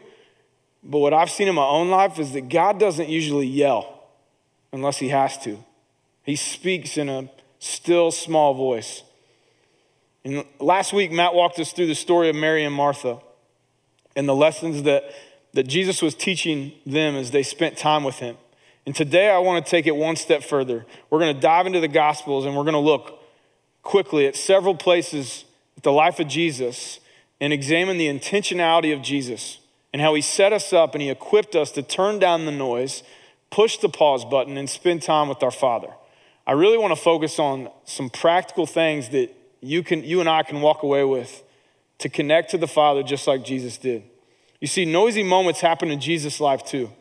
but 0.84 0.98
what 0.98 1.14
I've 1.14 1.30
seen 1.30 1.48
in 1.48 1.56
my 1.56 1.66
own 1.66 1.90
life 1.90 2.20
is 2.20 2.34
that 2.34 2.50
God 2.50 2.78
doesn't 2.78 3.08
usually 3.08 3.48
yell 3.48 4.04
unless 4.74 4.98
He 4.98 5.08
has 5.08 5.38
to. 5.46 5.64
He 6.24 6.36
speaks 6.36 6.98
in 6.98 7.08
a 7.08 7.30
still 7.60 8.12
small 8.12 8.54
voice. 8.54 9.04
And 10.26 10.44
last 10.60 10.92
week, 10.92 11.10
Matt 11.10 11.34
walked 11.34 11.58
us 11.58 11.72
through 11.72 11.88
the 11.88 11.96
story 11.96 12.28
of 12.28 12.36
Mary 12.36 12.66
and 12.66 12.76
Martha 12.76 13.20
and 14.18 14.28
the 14.28 14.36
lessons 14.36 14.84
that, 14.84 15.06
that 15.54 15.68
Jesus 15.68 16.02
was 16.02 16.16
teaching 16.16 16.74
them 16.86 17.16
as 17.16 17.32
they 17.32 17.44
spent 17.44 17.78
time 17.78 18.04
with 18.04 18.16
Him. 18.16 18.36
And 18.86 18.94
today 18.94 19.30
I 19.30 19.38
want 19.38 19.66
to 19.66 19.72
take 19.72 19.88
it 19.88 19.96
one 19.96 20.18
step 20.18 20.44
further. 20.44 20.86
We're 21.10 21.20
going 21.20 21.34
to 21.34 21.42
dive 21.42 21.66
into 21.66 21.80
the 21.80 21.88
Gospels 21.88 22.46
and 22.46 22.58
we're 22.58 22.64
going 22.64 22.74
to 22.74 22.80
look 22.80 23.24
quickly 23.84 24.28
at 24.28 24.36
several 24.36 24.76
places 24.76 25.46
in 25.78 25.82
the 25.84 25.92
life 25.92 26.20
of 26.20 26.28
Jesus 26.28 27.00
and 27.40 27.54
examine 27.54 27.98
the 27.98 28.08
intentionality 28.08 28.94
of 28.94 29.02
Jesus 29.02 29.60
and 29.94 30.02
how 30.02 30.16
he 30.16 30.22
set 30.22 30.52
us 30.52 30.74
up 30.74 30.96
and 30.96 31.02
he 31.02 31.10
equipped 31.10 31.56
us 31.56 31.72
to 31.72 31.82
turn 31.82 32.20
down 32.20 32.46
the 32.46 32.52
noise, 32.52 33.04
push 33.52 33.78
the 33.78 33.90
pause 33.90 34.26
button, 34.26 34.58
and 34.58 34.70
spend 34.70 35.02
time 35.02 35.30
with 35.30 35.42
our 35.44 35.52
Father. 35.52 35.90
I 36.46 36.54
really 36.54 36.78
want 36.78 36.92
to 36.92 37.02
focus 37.02 37.40
on 37.40 37.70
some 37.86 38.10
practical 38.10 38.66
things 38.66 39.10
that 39.10 39.34
you, 39.62 39.84
can, 39.84 40.04
you 40.04 40.20
and 40.20 40.30
I 40.30 40.44
can 40.44 40.62
walk 40.62 40.84
away 40.84 41.04
with 41.04 41.44
to 42.00 42.10
connect 42.10 42.52
to 42.52 42.58
the 42.58 42.68
Father 42.68 43.04
just 43.04 43.28
like 43.28 43.44
Jesus 43.44 43.78
did. 43.78 44.04
You 44.60 44.68
see, 44.68 44.86
noisy 44.86 45.24
moments 45.24 45.62
happen 45.62 45.92
in 45.92 46.00
Jesus' 46.00 46.40
life 46.40 46.66
too. 46.66 46.92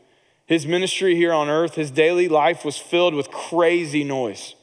His 0.47 0.67
ministry 0.67 1.17
here 1.17 1.33
on 1.33 1.49
earth, 1.49 1.75
his 1.75 1.91
daily 1.91 2.29
life 2.29 2.65
was 2.65 2.77
filled 2.77 3.15
with 3.15 3.31
crazy 3.31 4.05
noise. 4.05 4.55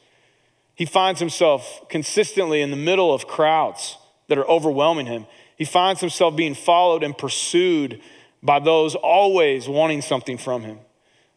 He 0.74 0.86
finds 0.86 1.20
himself 1.20 1.82
consistently 1.88 2.62
in 2.62 2.70
the 2.70 2.76
middle 2.76 3.12
of 3.12 3.26
crowds 3.26 3.98
that 4.28 4.38
are 4.38 4.48
overwhelming 4.48 5.06
him. 5.06 5.26
He 5.56 5.64
finds 5.64 6.00
himself 6.00 6.36
being 6.36 6.54
followed 6.54 7.02
and 7.02 7.16
pursued 7.16 8.00
by 8.42 8.58
those 8.58 8.94
always 8.94 9.68
wanting 9.68 10.02
something 10.02 10.38
from 10.38 10.62
him. 10.62 10.78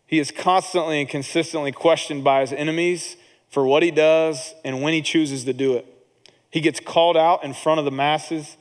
He 0.06 0.20
is 0.20 0.32
constantly 0.32 1.02
and 1.02 1.10
consistently 1.10 1.72
questioned 1.72 2.24
by 2.24 2.42
his 2.42 2.54
enemies 2.54 3.18
for 3.50 3.66
what 3.66 3.84
he 3.84 3.92
does 3.92 4.56
and 4.64 4.82
when 4.82 4.94
he 4.94 5.02
chooses 5.02 5.44
to 5.44 5.54
do 5.54 5.76
it. 5.76 5.86
He 6.50 6.62
gets 6.62 6.80
called 6.80 7.18
out 7.18 7.44
in 7.44 7.54
front 7.54 7.80
of 7.80 7.86
the 7.86 7.92
masses. 7.92 8.58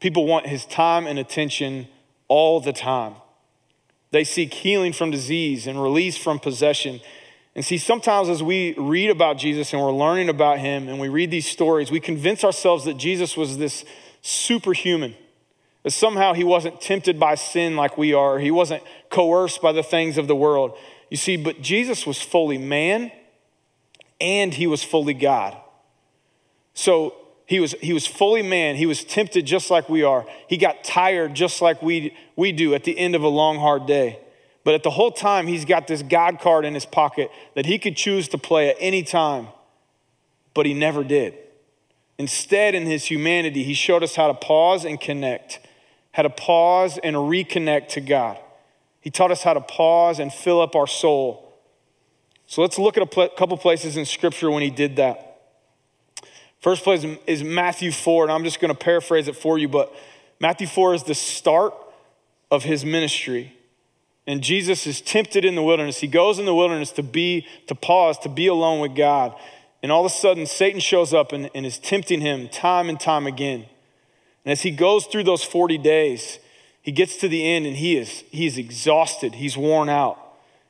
People 0.00 0.26
want 0.26 0.46
his 0.46 0.64
time 0.66 1.06
and 1.06 1.18
attention 1.18 1.88
all 2.26 2.60
the 2.60 2.72
time. 2.72 3.14
They 4.10 4.24
seek 4.24 4.54
healing 4.54 4.92
from 4.92 5.10
disease 5.10 5.66
and 5.66 5.82
release 5.82 6.16
from 6.16 6.38
possession. 6.38 7.00
And 7.58 7.64
see, 7.64 7.76
sometimes 7.76 8.28
as 8.28 8.40
we 8.40 8.72
read 8.74 9.10
about 9.10 9.36
Jesus 9.36 9.72
and 9.72 9.82
we're 9.82 9.90
learning 9.90 10.28
about 10.28 10.60
him 10.60 10.88
and 10.88 11.00
we 11.00 11.08
read 11.08 11.32
these 11.32 11.48
stories, 11.48 11.90
we 11.90 11.98
convince 11.98 12.44
ourselves 12.44 12.84
that 12.84 12.98
Jesus 12.98 13.36
was 13.36 13.58
this 13.58 13.84
superhuman, 14.22 15.16
that 15.82 15.90
somehow 15.90 16.34
he 16.34 16.44
wasn't 16.44 16.80
tempted 16.80 17.18
by 17.18 17.34
sin 17.34 17.74
like 17.74 17.98
we 17.98 18.14
are, 18.14 18.38
he 18.38 18.52
wasn't 18.52 18.84
coerced 19.10 19.60
by 19.60 19.72
the 19.72 19.82
things 19.82 20.18
of 20.18 20.28
the 20.28 20.36
world. 20.36 20.78
You 21.10 21.16
see, 21.16 21.36
but 21.36 21.60
Jesus 21.60 22.06
was 22.06 22.22
fully 22.22 22.58
man 22.58 23.10
and 24.20 24.54
he 24.54 24.68
was 24.68 24.84
fully 24.84 25.14
God. 25.14 25.56
So 26.74 27.16
he 27.46 27.58
was, 27.58 27.72
he 27.80 27.92
was 27.92 28.06
fully 28.06 28.42
man. 28.42 28.76
He 28.76 28.86
was 28.86 29.02
tempted 29.02 29.46
just 29.46 29.68
like 29.68 29.88
we 29.88 30.04
are. 30.04 30.24
He 30.48 30.58
got 30.58 30.84
tired 30.84 31.34
just 31.34 31.60
like 31.60 31.82
we, 31.82 32.16
we 32.36 32.52
do 32.52 32.74
at 32.74 32.84
the 32.84 32.96
end 32.96 33.16
of 33.16 33.24
a 33.24 33.28
long, 33.28 33.58
hard 33.58 33.86
day. 33.86 34.20
But 34.68 34.74
at 34.74 34.82
the 34.82 34.90
whole 34.90 35.10
time, 35.10 35.46
he's 35.46 35.64
got 35.64 35.86
this 35.86 36.02
God 36.02 36.40
card 36.40 36.66
in 36.66 36.74
his 36.74 36.84
pocket 36.84 37.30
that 37.54 37.64
he 37.64 37.78
could 37.78 37.96
choose 37.96 38.28
to 38.28 38.36
play 38.36 38.68
at 38.68 38.76
any 38.78 39.02
time, 39.02 39.48
but 40.52 40.66
he 40.66 40.74
never 40.74 41.02
did. 41.02 41.32
Instead, 42.18 42.74
in 42.74 42.84
his 42.84 43.06
humanity, 43.06 43.62
he 43.62 43.72
showed 43.72 44.02
us 44.02 44.14
how 44.14 44.26
to 44.26 44.34
pause 44.34 44.84
and 44.84 45.00
connect, 45.00 45.60
how 46.12 46.22
to 46.22 46.28
pause 46.28 46.98
and 47.02 47.16
reconnect 47.16 47.88
to 47.88 48.02
God. 48.02 48.38
He 49.00 49.08
taught 49.08 49.30
us 49.30 49.42
how 49.42 49.54
to 49.54 49.62
pause 49.62 50.18
and 50.18 50.30
fill 50.30 50.60
up 50.60 50.76
our 50.76 50.86
soul. 50.86 51.50
So 52.46 52.60
let's 52.60 52.78
look 52.78 52.98
at 52.98 53.02
a 53.02 53.28
couple 53.38 53.56
places 53.56 53.96
in 53.96 54.04
Scripture 54.04 54.50
when 54.50 54.62
he 54.62 54.68
did 54.68 54.96
that. 54.96 55.40
First 56.60 56.84
place 56.84 57.06
is 57.26 57.42
Matthew 57.42 57.90
4, 57.90 58.24
and 58.24 58.32
I'm 58.32 58.44
just 58.44 58.60
going 58.60 58.74
to 58.74 58.78
paraphrase 58.78 59.28
it 59.28 59.36
for 59.36 59.56
you, 59.56 59.66
but 59.66 59.94
Matthew 60.40 60.66
4 60.66 60.92
is 60.92 61.04
the 61.04 61.14
start 61.14 61.72
of 62.50 62.64
his 62.64 62.84
ministry. 62.84 63.54
And 64.28 64.42
Jesus 64.42 64.86
is 64.86 65.00
tempted 65.00 65.44
in 65.44 65.56
the 65.56 65.62
wilderness. 65.62 65.98
He 65.98 66.06
goes 66.06 66.38
in 66.38 66.44
the 66.44 66.54
wilderness 66.54 66.92
to 66.92 67.02
be, 67.02 67.46
to 67.66 67.74
pause, 67.74 68.16
to 68.20 68.28
be 68.28 68.46
alone 68.46 68.78
with 68.78 68.94
God. 68.94 69.34
And 69.82 69.90
all 69.90 70.04
of 70.04 70.12
a 70.12 70.14
sudden, 70.14 70.46
Satan 70.46 70.80
shows 70.80 71.12
up 71.12 71.32
and, 71.32 71.50
and 71.54 71.66
is 71.66 71.78
tempting 71.78 72.20
him 72.20 72.48
time 72.48 72.88
and 72.88 73.00
time 73.00 73.26
again. 73.26 73.64
And 74.44 74.52
as 74.52 74.62
he 74.62 74.70
goes 74.70 75.06
through 75.06 75.24
those 75.24 75.42
40 75.42 75.78
days, 75.78 76.38
he 76.82 76.92
gets 76.92 77.16
to 77.16 77.28
the 77.28 77.44
end 77.44 77.66
and 77.66 77.76
he 77.76 77.96
is, 77.96 78.22
he 78.30 78.46
is 78.46 78.58
exhausted. 78.58 79.34
He's 79.34 79.56
worn 79.56 79.88
out. 79.88 80.18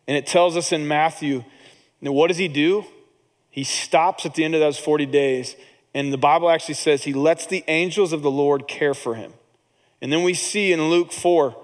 And 0.06 0.16
it 0.16 0.26
tells 0.26 0.56
us 0.56 0.72
in 0.72 0.88
Matthew, 0.88 1.44
what 2.00 2.28
does 2.28 2.38
he 2.38 2.48
do? 2.48 2.84
He 3.50 3.64
stops 3.64 4.24
at 4.24 4.34
the 4.34 4.44
end 4.44 4.54
of 4.54 4.60
those 4.60 4.78
40 4.78 5.04
days 5.06 5.56
and 5.94 6.12
the 6.12 6.18
Bible 6.18 6.50
actually 6.50 6.74
says 6.74 7.04
he 7.04 7.12
lets 7.12 7.46
the 7.46 7.64
angels 7.66 8.12
of 8.12 8.22
the 8.22 8.30
Lord 8.30 8.68
care 8.68 8.94
for 8.94 9.14
him. 9.14 9.32
And 10.00 10.12
then 10.12 10.22
we 10.22 10.34
see 10.34 10.72
in 10.72 10.90
Luke 10.90 11.10
4, 11.10 11.56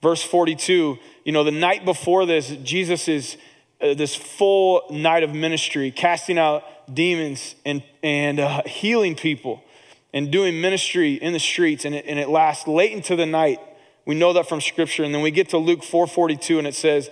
verse 0.00 0.22
42, 0.22 0.98
you 1.28 1.32
know, 1.32 1.44
the 1.44 1.50
night 1.50 1.84
before 1.84 2.24
this, 2.24 2.48
Jesus 2.62 3.06
is 3.06 3.36
uh, 3.82 3.92
this 3.92 4.14
full 4.14 4.84
night 4.90 5.22
of 5.22 5.34
ministry, 5.34 5.90
casting 5.90 6.38
out 6.38 6.64
demons 6.90 7.54
and, 7.66 7.82
and 8.02 8.40
uh, 8.40 8.62
healing 8.64 9.14
people 9.14 9.62
and 10.14 10.30
doing 10.30 10.58
ministry 10.62 11.16
in 11.16 11.34
the 11.34 11.38
streets. 11.38 11.84
And 11.84 11.94
it, 11.94 12.06
and 12.08 12.18
it 12.18 12.30
lasts 12.30 12.66
late 12.66 12.92
into 12.92 13.14
the 13.14 13.26
night. 13.26 13.60
We 14.06 14.14
know 14.14 14.32
that 14.32 14.48
from 14.48 14.62
scripture. 14.62 15.04
And 15.04 15.14
then 15.14 15.20
we 15.20 15.30
get 15.30 15.50
to 15.50 15.58
Luke 15.58 15.82
4:42 15.82 16.60
and 16.60 16.66
it 16.66 16.74
says, 16.74 17.10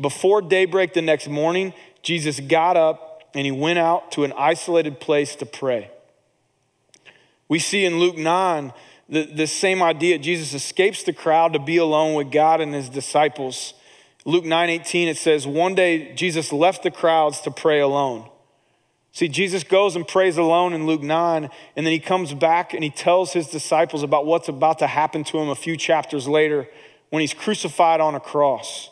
Before 0.00 0.40
daybreak 0.40 0.94
the 0.94 1.02
next 1.02 1.28
morning, 1.28 1.74
Jesus 2.00 2.40
got 2.40 2.78
up 2.78 3.24
and 3.34 3.44
he 3.44 3.52
went 3.52 3.78
out 3.78 4.10
to 4.12 4.24
an 4.24 4.32
isolated 4.38 5.00
place 5.00 5.36
to 5.36 5.44
pray. 5.44 5.90
We 7.46 7.58
see 7.58 7.84
in 7.84 7.98
Luke 7.98 8.16
9 8.16 8.72
the, 9.10 9.24
the 9.24 9.46
same 9.46 9.82
idea. 9.82 10.18
Jesus 10.18 10.54
escapes 10.54 11.02
the 11.02 11.12
crowd 11.12 11.52
to 11.52 11.58
be 11.58 11.76
alone 11.76 12.14
with 12.14 12.30
God 12.30 12.60
and 12.60 12.72
his 12.72 12.88
disciples. 12.88 13.74
Luke 14.24 14.44
9 14.44 14.70
18, 14.70 15.08
it 15.08 15.16
says, 15.16 15.46
One 15.46 15.74
day 15.74 16.14
Jesus 16.14 16.52
left 16.52 16.84
the 16.84 16.90
crowds 16.90 17.40
to 17.42 17.50
pray 17.50 17.80
alone. 17.80 18.30
See, 19.12 19.26
Jesus 19.26 19.64
goes 19.64 19.96
and 19.96 20.06
prays 20.06 20.36
alone 20.36 20.72
in 20.72 20.86
Luke 20.86 21.02
9, 21.02 21.50
and 21.74 21.86
then 21.86 21.92
he 21.92 21.98
comes 21.98 22.32
back 22.32 22.72
and 22.72 22.84
he 22.84 22.90
tells 22.90 23.32
his 23.32 23.48
disciples 23.48 24.04
about 24.04 24.24
what's 24.24 24.48
about 24.48 24.78
to 24.78 24.86
happen 24.86 25.24
to 25.24 25.38
him 25.38 25.48
a 25.48 25.56
few 25.56 25.76
chapters 25.76 26.28
later 26.28 26.68
when 27.08 27.20
he's 27.20 27.34
crucified 27.34 28.00
on 28.00 28.14
a 28.14 28.20
cross. 28.20 28.90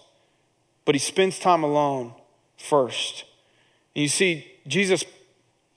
But 0.84 0.96
he 0.96 0.98
spends 0.98 1.38
time 1.38 1.62
alone 1.62 2.14
first. 2.56 3.24
And 3.94 4.02
you 4.02 4.08
see, 4.08 4.50
Jesus, 4.66 5.04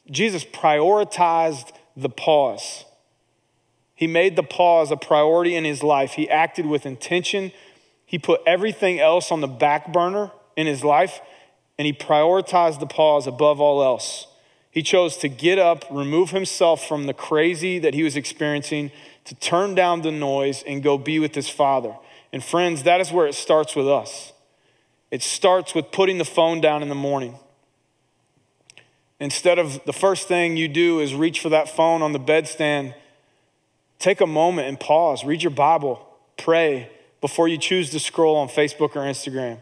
Jesus 0.10 0.43
prioritized 0.43 1.71
the 1.95 2.10
pause. 2.10 2.86
He 4.01 4.07
made 4.07 4.35
the 4.35 4.41
pause 4.41 4.89
a 4.89 4.97
priority 4.97 5.55
in 5.55 5.63
his 5.63 5.83
life. 5.83 6.13
He 6.13 6.27
acted 6.27 6.65
with 6.65 6.87
intention. 6.87 7.51
He 8.03 8.17
put 8.17 8.41
everything 8.47 8.99
else 8.99 9.31
on 9.31 9.41
the 9.41 9.47
back 9.47 9.93
burner 9.93 10.31
in 10.57 10.65
his 10.65 10.83
life, 10.83 11.21
and 11.77 11.85
he 11.85 11.93
prioritized 11.93 12.79
the 12.79 12.87
pause 12.87 13.27
above 13.27 13.61
all 13.61 13.83
else. 13.83 14.25
He 14.71 14.81
chose 14.81 15.17
to 15.17 15.29
get 15.29 15.59
up, 15.59 15.85
remove 15.91 16.31
himself 16.31 16.83
from 16.87 17.05
the 17.05 17.13
crazy 17.13 17.77
that 17.77 17.93
he 17.93 18.01
was 18.01 18.15
experiencing, 18.15 18.89
to 19.25 19.35
turn 19.35 19.75
down 19.75 20.01
the 20.01 20.09
noise 20.09 20.63
and 20.65 20.81
go 20.81 20.97
be 20.97 21.19
with 21.19 21.35
his 21.35 21.47
father. 21.47 21.95
And 22.33 22.43
friends, 22.43 22.81
that 22.81 23.01
is 23.01 23.11
where 23.11 23.27
it 23.27 23.35
starts 23.35 23.75
with 23.75 23.87
us. 23.87 24.33
It 25.11 25.21
starts 25.21 25.75
with 25.75 25.91
putting 25.91 26.17
the 26.17 26.25
phone 26.25 26.59
down 26.59 26.81
in 26.81 26.89
the 26.89 26.95
morning. 26.95 27.37
Instead 29.19 29.59
of 29.59 29.79
the 29.85 29.93
first 29.93 30.27
thing 30.27 30.57
you 30.57 30.67
do 30.67 30.99
is 30.99 31.13
reach 31.13 31.39
for 31.39 31.49
that 31.49 31.69
phone 31.69 32.01
on 32.01 32.13
the 32.13 32.19
bedstand, 32.19 32.95
take 34.01 34.19
a 34.19 34.27
moment 34.27 34.67
and 34.67 34.79
pause, 34.79 35.23
read 35.23 35.43
your 35.43 35.51
Bible, 35.51 36.05
pray 36.37 36.89
before 37.21 37.47
you 37.47 37.57
choose 37.57 37.91
to 37.91 37.99
scroll 37.99 38.35
on 38.35 38.47
Facebook 38.47 38.95
or 38.95 39.01
Instagram. 39.01 39.59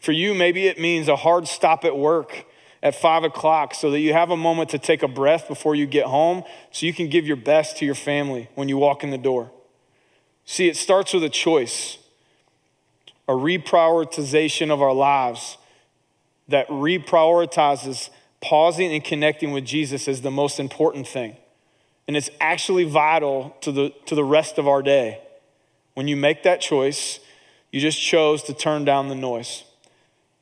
For 0.00 0.12
you, 0.12 0.34
maybe 0.34 0.68
it 0.68 0.78
means 0.78 1.08
a 1.08 1.16
hard 1.16 1.48
stop 1.48 1.84
at 1.84 1.96
work 1.96 2.46
at 2.80 2.94
five 2.94 3.24
o'clock 3.24 3.74
so 3.74 3.90
that 3.90 3.98
you 3.98 4.12
have 4.12 4.30
a 4.30 4.36
moment 4.36 4.70
to 4.70 4.78
take 4.78 5.02
a 5.02 5.08
breath 5.08 5.48
before 5.48 5.74
you 5.74 5.84
get 5.84 6.06
home 6.06 6.44
so 6.70 6.86
you 6.86 6.94
can 6.94 7.08
give 7.08 7.26
your 7.26 7.36
best 7.36 7.76
to 7.78 7.84
your 7.84 7.96
family 7.96 8.48
when 8.54 8.68
you 8.68 8.78
walk 8.78 9.02
in 9.02 9.10
the 9.10 9.18
door. 9.18 9.50
See, 10.44 10.68
it 10.68 10.76
starts 10.76 11.12
with 11.12 11.24
a 11.24 11.28
choice, 11.28 11.98
a 13.26 13.32
reprioritization 13.32 14.70
of 14.70 14.80
our 14.80 14.94
lives 14.94 15.58
that 16.46 16.68
reprioritizes 16.68 18.10
pausing 18.40 18.92
and 18.92 19.02
connecting 19.02 19.50
with 19.50 19.64
Jesus 19.64 20.06
as 20.06 20.22
the 20.22 20.30
most 20.30 20.60
important 20.60 21.08
thing. 21.08 21.36
And 22.08 22.16
it's 22.16 22.30
actually 22.40 22.84
vital 22.84 23.54
to 23.60 23.70
the, 23.70 23.92
to 24.06 24.16
the 24.16 24.24
rest 24.24 24.58
of 24.58 24.66
our 24.66 24.82
day. 24.82 25.20
When 25.94 26.08
you 26.08 26.16
make 26.16 26.42
that 26.42 26.60
choice, 26.60 27.20
you 27.70 27.80
just 27.80 28.00
chose 28.00 28.42
to 28.44 28.54
turn 28.54 28.84
down 28.84 29.08
the 29.08 29.14
noise. 29.14 29.64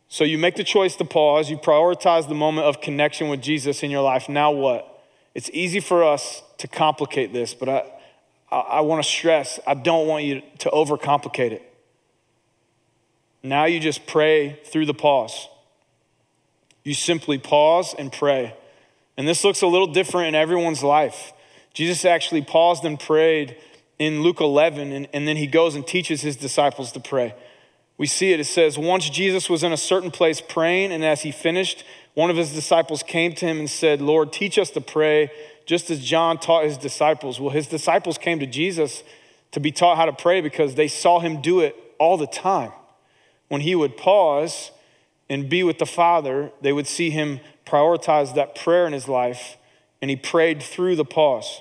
So 0.09 0.23
you 0.23 0.39
make 0.39 0.55
the 0.55 0.65
choice 0.65 0.95
to 0.97 1.05
pause, 1.05 1.51
you 1.51 1.59
prioritize 1.59 2.29
the 2.29 2.35
moment 2.35 2.67
of 2.67 2.81
connection 2.81 3.29
with 3.29 3.43
Jesus 3.43 3.83
in 3.83 3.91
your 3.91 4.03
life. 4.03 4.29
Now 4.29 4.53
what? 4.53 5.03
It's 5.35 5.51
easy 5.53 5.81
for 5.81 6.05
us 6.05 6.43
to 6.59 6.69
complicate 6.69 7.33
this, 7.33 7.53
but 7.53 7.69
I, 7.69 7.83
I, 8.51 8.59
I 8.59 8.81
want 8.81 9.03
to 9.03 9.09
stress 9.09 9.59
I 9.67 9.75
don't 9.75 10.07
want 10.07 10.25
you 10.25 10.43
to 10.61 10.71
overcomplicate 10.71 11.51
it. 11.51 11.75
Now 13.43 13.65
you 13.65 13.81
just 13.81 14.07
pray 14.07 14.61
through 14.65 14.87
the 14.87 14.95
pause. 14.95 15.49
You 16.85 16.95
simply 16.95 17.39
pause 17.39 17.95
and 17.99 18.13
pray. 18.13 18.55
And 19.17 19.27
this 19.27 19.43
looks 19.43 19.63
a 19.63 19.67
little 19.67 19.87
different 19.89 20.29
in 20.29 20.35
everyone's 20.35 20.83
life. 20.83 21.33
Jesus 21.77 22.07
actually 22.07 22.41
paused 22.41 22.87
and 22.87 22.99
prayed 22.99 23.55
in 23.99 24.23
Luke 24.23 24.41
11, 24.41 24.93
and, 24.93 25.07
and 25.13 25.29
then 25.29 25.37
he 25.37 25.47
goes 25.47 25.75
and 25.75 25.87
teaches 25.87 26.23
his 26.23 26.35
disciples 26.35 26.91
to 26.93 27.01
pray. 27.01 27.35
We 27.99 28.07
see 28.07 28.33
it. 28.33 28.41
It 28.41 28.45
says, 28.45 28.79
Once 28.79 29.11
Jesus 29.11 29.51
was 29.51 29.63
in 29.63 29.75
a 29.75 29.77
certain 29.77 30.11
place 30.11 30.41
praying, 30.41 30.91
and 30.91 31.05
as 31.05 31.21
he 31.21 31.31
finished, 31.31 31.85
one 32.15 32.31
of 32.31 32.37
his 32.39 32.55
disciples 32.55 33.03
came 33.03 33.35
to 33.35 33.45
him 33.47 33.59
and 33.59 33.69
said, 33.69 34.01
Lord, 34.01 34.33
teach 34.33 34.59
us 34.59 34.71
to 34.71 34.81
pray, 34.81 35.31
just 35.67 35.91
as 35.91 36.03
John 36.03 36.39
taught 36.39 36.65
his 36.65 36.79
disciples. 36.79 37.39
Well, 37.39 37.51
his 37.51 37.67
disciples 37.67 38.17
came 38.17 38.39
to 38.39 38.47
Jesus 38.47 39.03
to 39.53 39.61
be 39.61 39.71
taught 39.71 39.99
how 39.99 40.07
to 40.07 40.15
pray 40.15 40.41
because 40.41 40.77
they 40.77 40.89
saw 40.89 41.21
him 41.21 41.43
do 41.43 41.61
it 41.61 41.77
all 41.99 42.17
the 42.17 42.27
time. 42.27 42.73
When 43.49 43.61
he 43.61 43.75
would 43.75 43.99
pause 43.99 44.71
and 45.29 45.51
be 45.51 45.63
with 45.63 45.79
the 45.79 45.85
Father, 45.85 46.53
they 46.63 46.73
would 46.73 46.87
see 46.87 47.11
him 47.11 47.41
prioritize 47.67 48.35
that 48.35 48.55
prayer 48.55 48.87
in 48.87 48.95
his 48.95 49.09
life, 49.09 49.59
and 50.01 50.09
he 50.09 50.17
prayed 50.17 50.63
through 50.63 50.97
the 50.97 51.05
pause. 51.05 51.61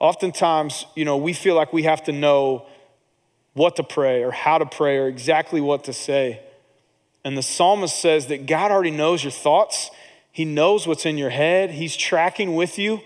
Oftentimes, 0.00 0.86
you 0.94 1.04
know, 1.04 1.16
we 1.16 1.32
feel 1.32 1.54
like 1.54 1.72
we 1.72 1.82
have 1.84 2.04
to 2.04 2.12
know 2.12 2.66
what 3.54 3.76
to 3.76 3.82
pray 3.82 4.22
or 4.22 4.30
how 4.30 4.58
to 4.58 4.66
pray 4.66 4.98
or 4.98 5.08
exactly 5.08 5.60
what 5.60 5.84
to 5.84 5.92
say. 5.92 6.40
And 7.24 7.36
the 7.36 7.42
psalmist 7.42 8.00
says 8.00 8.28
that 8.28 8.46
God 8.46 8.70
already 8.70 8.92
knows 8.92 9.24
your 9.24 9.32
thoughts, 9.32 9.90
He 10.30 10.44
knows 10.44 10.86
what's 10.86 11.04
in 11.04 11.18
your 11.18 11.30
head, 11.30 11.72
He's 11.72 11.96
tracking 11.96 12.54
with 12.54 12.78
you, 12.78 13.00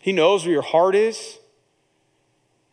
He 0.00 0.12
knows 0.12 0.44
where 0.44 0.52
your 0.52 0.62
heart 0.62 0.94
is. 0.94 1.38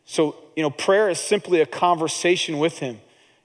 So, 0.05 0.35
you 0.55 0.61
know, 0.61 0.69
prayer 0.69 1.09
is 1.09 1.19
simply 1.19 1.59
a 1.61 1.65
conversation 1.65 2.59
with 2.59 2.79
Him. 2.79 2.99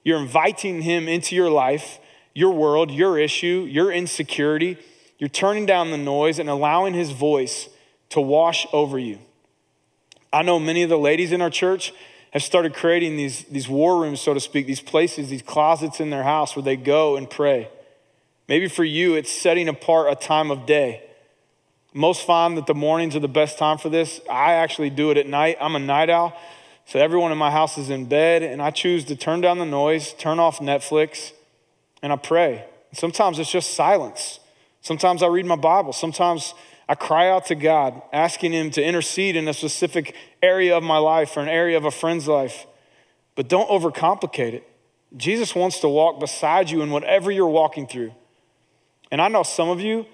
You're 0.05 0.21
inviting 0.21 0.83
Him 0.83 1.09
into 1.09 1.35
your 1.35 1.51
life, 1.51 1.99
your 2.35 2.53
world, 2.53 2.91
your 2.91 3.19
issue, 3.19 3.67
your 3.69 3.91
insecurity. 3.91 4.77
You're 5.19 5.29
turning 5.29 5.67
down 5.67 5.91
the 5.91 5.99
noise 5.99 6.39
and 6.39 6.51
allowing 6.51 6.95
His 6.95 7.11
voice 7.11 7.69
to 8.11 8.21
wash 8.21 8.67
over 8.73 8.99
you. 8.99 9.19
I 10.33 10.43
know 10.43 10.59
many 10.59 10.83
of 10.83 10.91
the 10.91 10.99
ladies 10.99 11.33
in 11.33 11.41
our 11.41 11.51
church 11.51 11.93
have 12.33 12.43
started 12.43 12.75
creating 12.75 13.17
these, 13.17 13.45
these 13.45 13.69
war 13.69 14.01
rooms, 14.01 14.21
so 14.21 14.35
to 14.35 14.41
speak, 14.41 14.67
these 14.67 14.81
places, 14.81 15.31
these 15.31 15.43
closets 15.43 16.01
in 16.01 16.11
their 16.11 16.23
house 16.23 16.55
where 16.55 16.63
they 16.63 16.77
go 16.77 17.17
and 17.17 17.29
pray. 17.29 17.69
Maybe 18.49 18.69
for 18.69 18.85
you, 18.85 19.15
it's 19.15 19.33
setting 19.33 19.69
apart 19.69 20.13
a 20.13 20.17
time 20.17 20.51
of 20.51 20.67
day. 20.67 21.03
Most 21.95 22.27
find 22.27 22.57
that 22.57 22.67
the 22.67 22.75
mornings 22.75 23.17
are 23.17 23.21
the 23.21 23.29
best 23.29 23.59
time 23.59 23.79
for 23.79 23.89
this. 23.89 24.21
I 24.31 24.55
actually 24.55 24.91
do 24.91 25.11
it 25.11 25.17
at 25.17 25.27
night. 25.27 25.57
I'm 25.61 25.75
a 25.75 25.79
night 25.79 26.11
owl. 26.11 26.39
So 26.87 26.99
everyone 26.99 27.33
in 27.33 27.39
my 27.39 27.51
house 27.51 27.77
is 27.77 27.91
in 27.91 28.07
bed, 28.07 28.43
and 28.43 28.63
I 28.63 28.71
choose 28.71 29.05
to 29.07 29.17
turn 29.17 29.41
down 29.41 29.59
the 29.59 29.67
noise, 29.67 30.15
turn 30.15 30.39
off 30.39 30.59
Netflix, 30.59 31.33
and 32.03 32.13
I 32.13 32.17
pray. 32.17 32.65
Sometimes 32.93 33.39
it's 33.39 33.51
just 33.51 33.75
silence. 33.75 34.41
Sometimes 34.81 35.23
I 35.23 35.27
read 35.27 35.45
my 35.45 35.57
Bible. 35.57 35.93
Sometimes 35.93 36.55
I 36.89 36.95
cry 36.95 37.29
out 37.29 37.47
to 37.47 37.55
God, 37.55 38.01
asking 38.13 38.53
Him 38.53 38.71
to 38.73 38.83
intercede 38.83 39.37
in 39.37 39.47
a 39.47 39.55
specific 39.55 40.15
area 40.43 40.77
of 40.77 40.83
my 40.83 40.99
life 40.99 41.37
or 41.37 41.41
an 41.41 41.49
area 41.49 41.77
of 41.77 41.85
a 41.85 41.91
friend's 41.91 42.27
life. 42.27 42.67
But 43.35 43.49
don't 43.49 43.69
overcomplicate 43.69 44.55
it. 44.55 44.69
Jesus 45.17 45.55
wants 45.55 45.81
to 45.81 45.89
walk 45.89 46.21
beside 46.21 46.71
you 46.71 46.83
in 46.83 46.91
whatever 46.91 47.31
you're 47.31 47.47
walking 47.47 47.87
through. 47.87 48.13
And 49.11 49.21
I 49.21 49.29
know 49.29 49.43
some 49.43 49.69
of 49.69 49.81
you, 49.81 50.07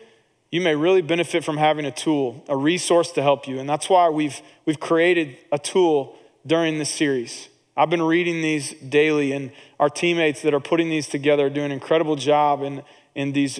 you 0.51 0.61
may 0.61 0.75
really 0.75 1.03
benefit 1.03 1.45
from 1.45 1.57
having 1.57 1.85
a 1.85 1.91
tool, 1.91 2.45
a 2.49 2.57
resource 2.57 3.11
to 3.13 3.23
help 3.23 3.49
you. 3.49 3.59
And 3.59 3.69
that's 3.69 3.89
why 3.89 4.09
we've, 4.09 4.41
we've 4.67 4.79
created 4.79 5.37
a 5.51 5.59
tool 5.59 6.17
during 6.47 6.79
this 6.79 6.91
series. 6.91 7.49
I've 7.77 7.91
been 7.91 8.03
reading 8.03 8.41
these 8.41 8.73
daily, 8.75 9.33
and 9.33 9.51
our 9.81 9.91
teammates 9.91 10.43
that 10.43 10.55
are 10.55 10.61
putting 10.61 10.91
these 10.91 11.09
together 11.09 11.47
are 11.47 11.51
doing 11.51 11.67
an 11.67 11.73
incredible 11.73 12.15
job 12.15 12.63
in, 12.63 12.83
in 13.17 13.33
these 13.33 13.59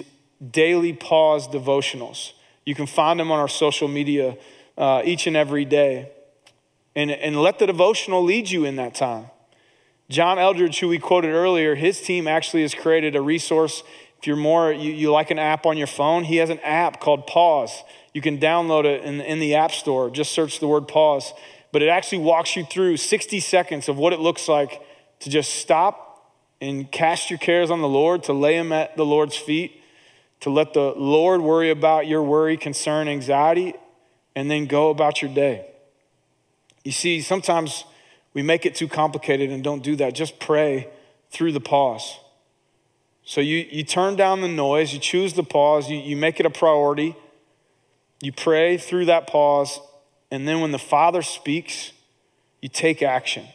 daily 0.51 0.93
pause 0.93 1.47
devotionals. 1.49 2.31
You 2.65 2.75
can 2.75 2.87
find 2.87 3.19
them 3.19 3.31
on 3.31 3.39
our 3.39 3.47
social 3.47 3.87
media 3.87 4.37
uh, 4.77 5.01
each 5.05 5.27
and 5.27 5.37
every 5.37 5.65
day. 5.65 6.11
And, 6.95 7.11
and 7.11 7.41
let 7.41 7.59
the 7.59 7.67
devotional 7.67 8.23
lead 8.23 8.49
you 8.49 8.65
in 8.65 8.75
that 8.77 8.95
time. 8.95 9.27
John 10.09 10.37
Eldredge, 10.37 10.79
who 10.79 10.87
we 10.87 10.99
quoted 10.99 11.31
earlier, 11.31 11.75
his 11.75 12.01
team 12.01 12.27
actually 12.27 12.61
has 12.61 12.73
created 12.73 13.15
a 13.15 13.21
resource. 13.21 13.83
If 14.19 14.27
you're 14.27 14.35
more, 14.35 14.71
you, 14.71 14.91
you 14.91 15.11
like 15.11 15.31
an 15.31 15.39
app 15.39 15.65
on 15.65 15.77
your 15.77 15.87
phone, 15.87 16.23
he 16.23 16.37
has 16.37 16.49
an 16.49 16.59
app 16.59 16.99
called 17.01 17.27
Pause. 17.27 17.83
You 18.13 18.21
can 18.21 18.39
download 18.39 18.85
it 18.85 19.03
in, 19.03 19.19
in 19.19 19.39
the 19.39 19.55
App 19.55 19.71
Store. 19.71 20.09
Just 20.09 20.31
search 20.31 20.59
the 20.59 20.67
word 20.67 20.87
pause. 20.87 21.33
But 21.73 21.81
it 21.81 21.89
actually 21.89 22.19
walks 22.19 22.55
you 22.55 22.63
through 22.63 22.97
60 22.97 23.41
seconds 23.41 23.89
of 23.89 23.97
what 23.97 24.13
it 24.13 24.21
looks 24.21 24.47
like 24.47 24.81
to 25.19 25.29
just 25.29 25.55
stop 25.55 26.31
and 26.61 26.89
cast 26.89 27.29
your 27.29 27.39
cares 27.39 27.69
on 27.69 27.81
the 27.81 27.89
Lord, 27.89 28.23
to 28.23 28.33
lay 28.33 28.57
them 28.57 28.71
at 28.71 28.95
the 28.95 29.05
Lord's 29.05 29.35
feet, 29.35 29.81
to 30.41 30.49
let 30.49 30.73
the 30.73 30.93
Lord 30.95 31.41
worry 31.41 31.69
about 31.69 32.07
your 32.07 32.23
worry, 32.23 32.57
concern, 32.57 33.07
anxiety, 33.07 33.73
and 34.35 34.51
then 34.51 34.65
go 34.65 34.89
about 34.89 35.21
your 35.21 35.33
day. 35.33 35.65
You 36.83 36.91
see, 36.91 37.21
sometimes 37.21 37.85
we 38.33 38.41
make 38.41 38.65
it 38.65 38.75
too 38.75 38.87
complicated 38.87 39.49
and 39.49 39.63
don't 39.63 39.81
do 39.81 39.95
that. 39.95 40.13
Just 40.13 40.39
pray 40.39 40.89
through 41.31 41.53
the 41.53 41.59
pause. 41.59 42.19
So 43.23 43.41
you, 43.41 43.65
you 43.71 43.83
turn 43.83 44.15
down 44.15 44.41
the 44.41 44.47
noise, 44.47 44.93
you 44.93 44.99
choose 44.99 45.33
the 45.33 45.43
pause, 45.43 45.89
you, 45.89 45.97
you 45.97 46.15
make 46.15 46.39
it 46.39 46.45
a 46.45 46.51
priority, 46.51 47.15
you 48.21 48.31
pray 48.31 48.77
through 48.77 49.05
that 49.05 49.25
pause, 49.25 49.79
and 50.29 50.47
then 50.47 50.61
when 50.61 50.71
the 50.71 50.79
Father 50.79 51.23
speaks, 51.23 51.91
you 52.61 52.69
take 52.69 53.01
action. 53.01 53.45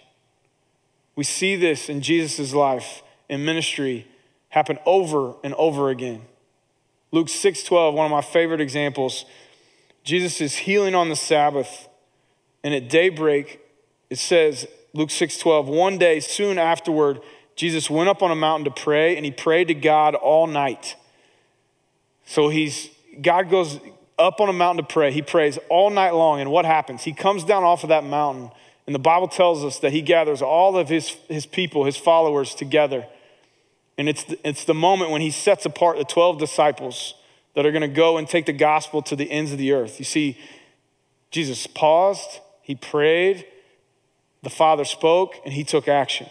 We 1.15 1.25
see 1.25 1.55
this 1.55 1.89
in 1.89 2.01
Jesus' 2.01 2.53
life 2.53 3.03
in 3.29 3.45
ministry 3.45 4.07
happen 4.49 4.79
over 4.85 5.35
and 5.45 5.55
over 5.55 5.91
again. 5.91 6.23
Luke 7.13 7.29
6:12, 7.29 7.95
one 7.95 8.07
of 8.07 8.11
my 8.11 8.21
favorite 8.21 8.61
examples. 8.61 9.25
Jesus 10.05 10.41
is 10.41 10.57
healing 10.57 10.95
on 10.95 11.09
the 11.09 11.17
Sabbath, 11.17 11.89
and 12.63 12.73
at 12.73 12.89
daybreak, 12.89 13.61
it 14.09 14.19
says, 14.19 14.67
Luke 14.93 15.11
6:12, 15.11 15.67
one 15.67 15.99
day 15.99 16.21
soon 16.21 16.59
afterward, 16.59 17.21
Jesus 17.57 17.91
went 17.91 18.09
up 18.09 18.23
on 18.23 18.31
a 18.31 18.37
mountain 18.37 18.65
to 18.65 18.71
pray, 18.83 19.17
and 19.17 19.25
he 19.25 19.31
prayed 19.31 19.69
to 19.69 19.75
God 19.75 20.15
all 20.15 20.47
night. 20.47 20.97
So 22.25 22.49
he's 22.49 22.91
God 23.21 23.51
goes 23.51 23.81
up 24.19 24.41
on 24.41 24.49
a 24.49 24.53
mountain 24.53 24.85
to 24.85 24.93
pray. 24.93 25.11
He 25.11 25.23
prays 25.23 25.59
all 25.69 25.91
night 25.91 26.15
long, 26.15 26.41
and 26.41 26.51
what 26.51 26.65
happens? 26.65 27.03
He 27.03 27.13
comes 27.13 27.43
down 27.43 27.65
off 27.65 27.83
of 27.83 27.89
that 27.89 28.05
mountain, 28.05 28.51
and 28.87 28.95
the 28.95 29.01
Bible 29.01 29.29
tells 29.29 29.65
us 29.65 29.79
that 29.81 29.93
he 29.93 30.03
gathers 30.03 30.43
all 30.43 30.77
of 30.77 30.89
his, 30.89 31.11
his 31.29 31.47
people, 31.47 31.85
his 31.85 31.97
followers 31.97 32.55
together. 32.55 33.07
And 34.01 34.09
it's 34.09 34.25
the, 34.25 34.49
it's 34.49 34.65
the 34.65 34.73
moment 34.73 35.11
when 35.11 35.21
he 35.21 35.31
sets 35.31 35.67
apart 35.67 35.99
the 35.99 36.07
12 36.07 36.39
disciples 36.39 37.13
that 37.55 37.67
are 37.67 37.71
going 37.71 37.83
to 37.83 37.87
go 37.87 38.17
and 38.17 38.27
take 38.27 38.47
the 38.47 38.53
gospel 38.55 39.03
to 39.03 39.15
the 39.15 39.31
ends 39.31 39.53
of 39.53 39.59
the 39.59 39.73
earth. 39.73 39.99
You 39.99 40.07
see, 40.07 40.39
Jesus 41.31 41.67
paused, 41.67 42.41
he 42.63 42.75
prayed, 42.75 43.45
the 44.43 44.49
Father 44.49 44.87
spoke, 44.87 45.35
and 45.45 45.53
he 45.53 45.65
took 45.65 45.87
action. 45.87 46.29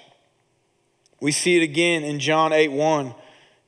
We 1.21 1.31
see 1.31 1.57
it 1.57 1.61
again 1.61 2.03
in 2.03 2.19
John 2.19 2.53
8 2.53 2.71
1. 2.71 3.13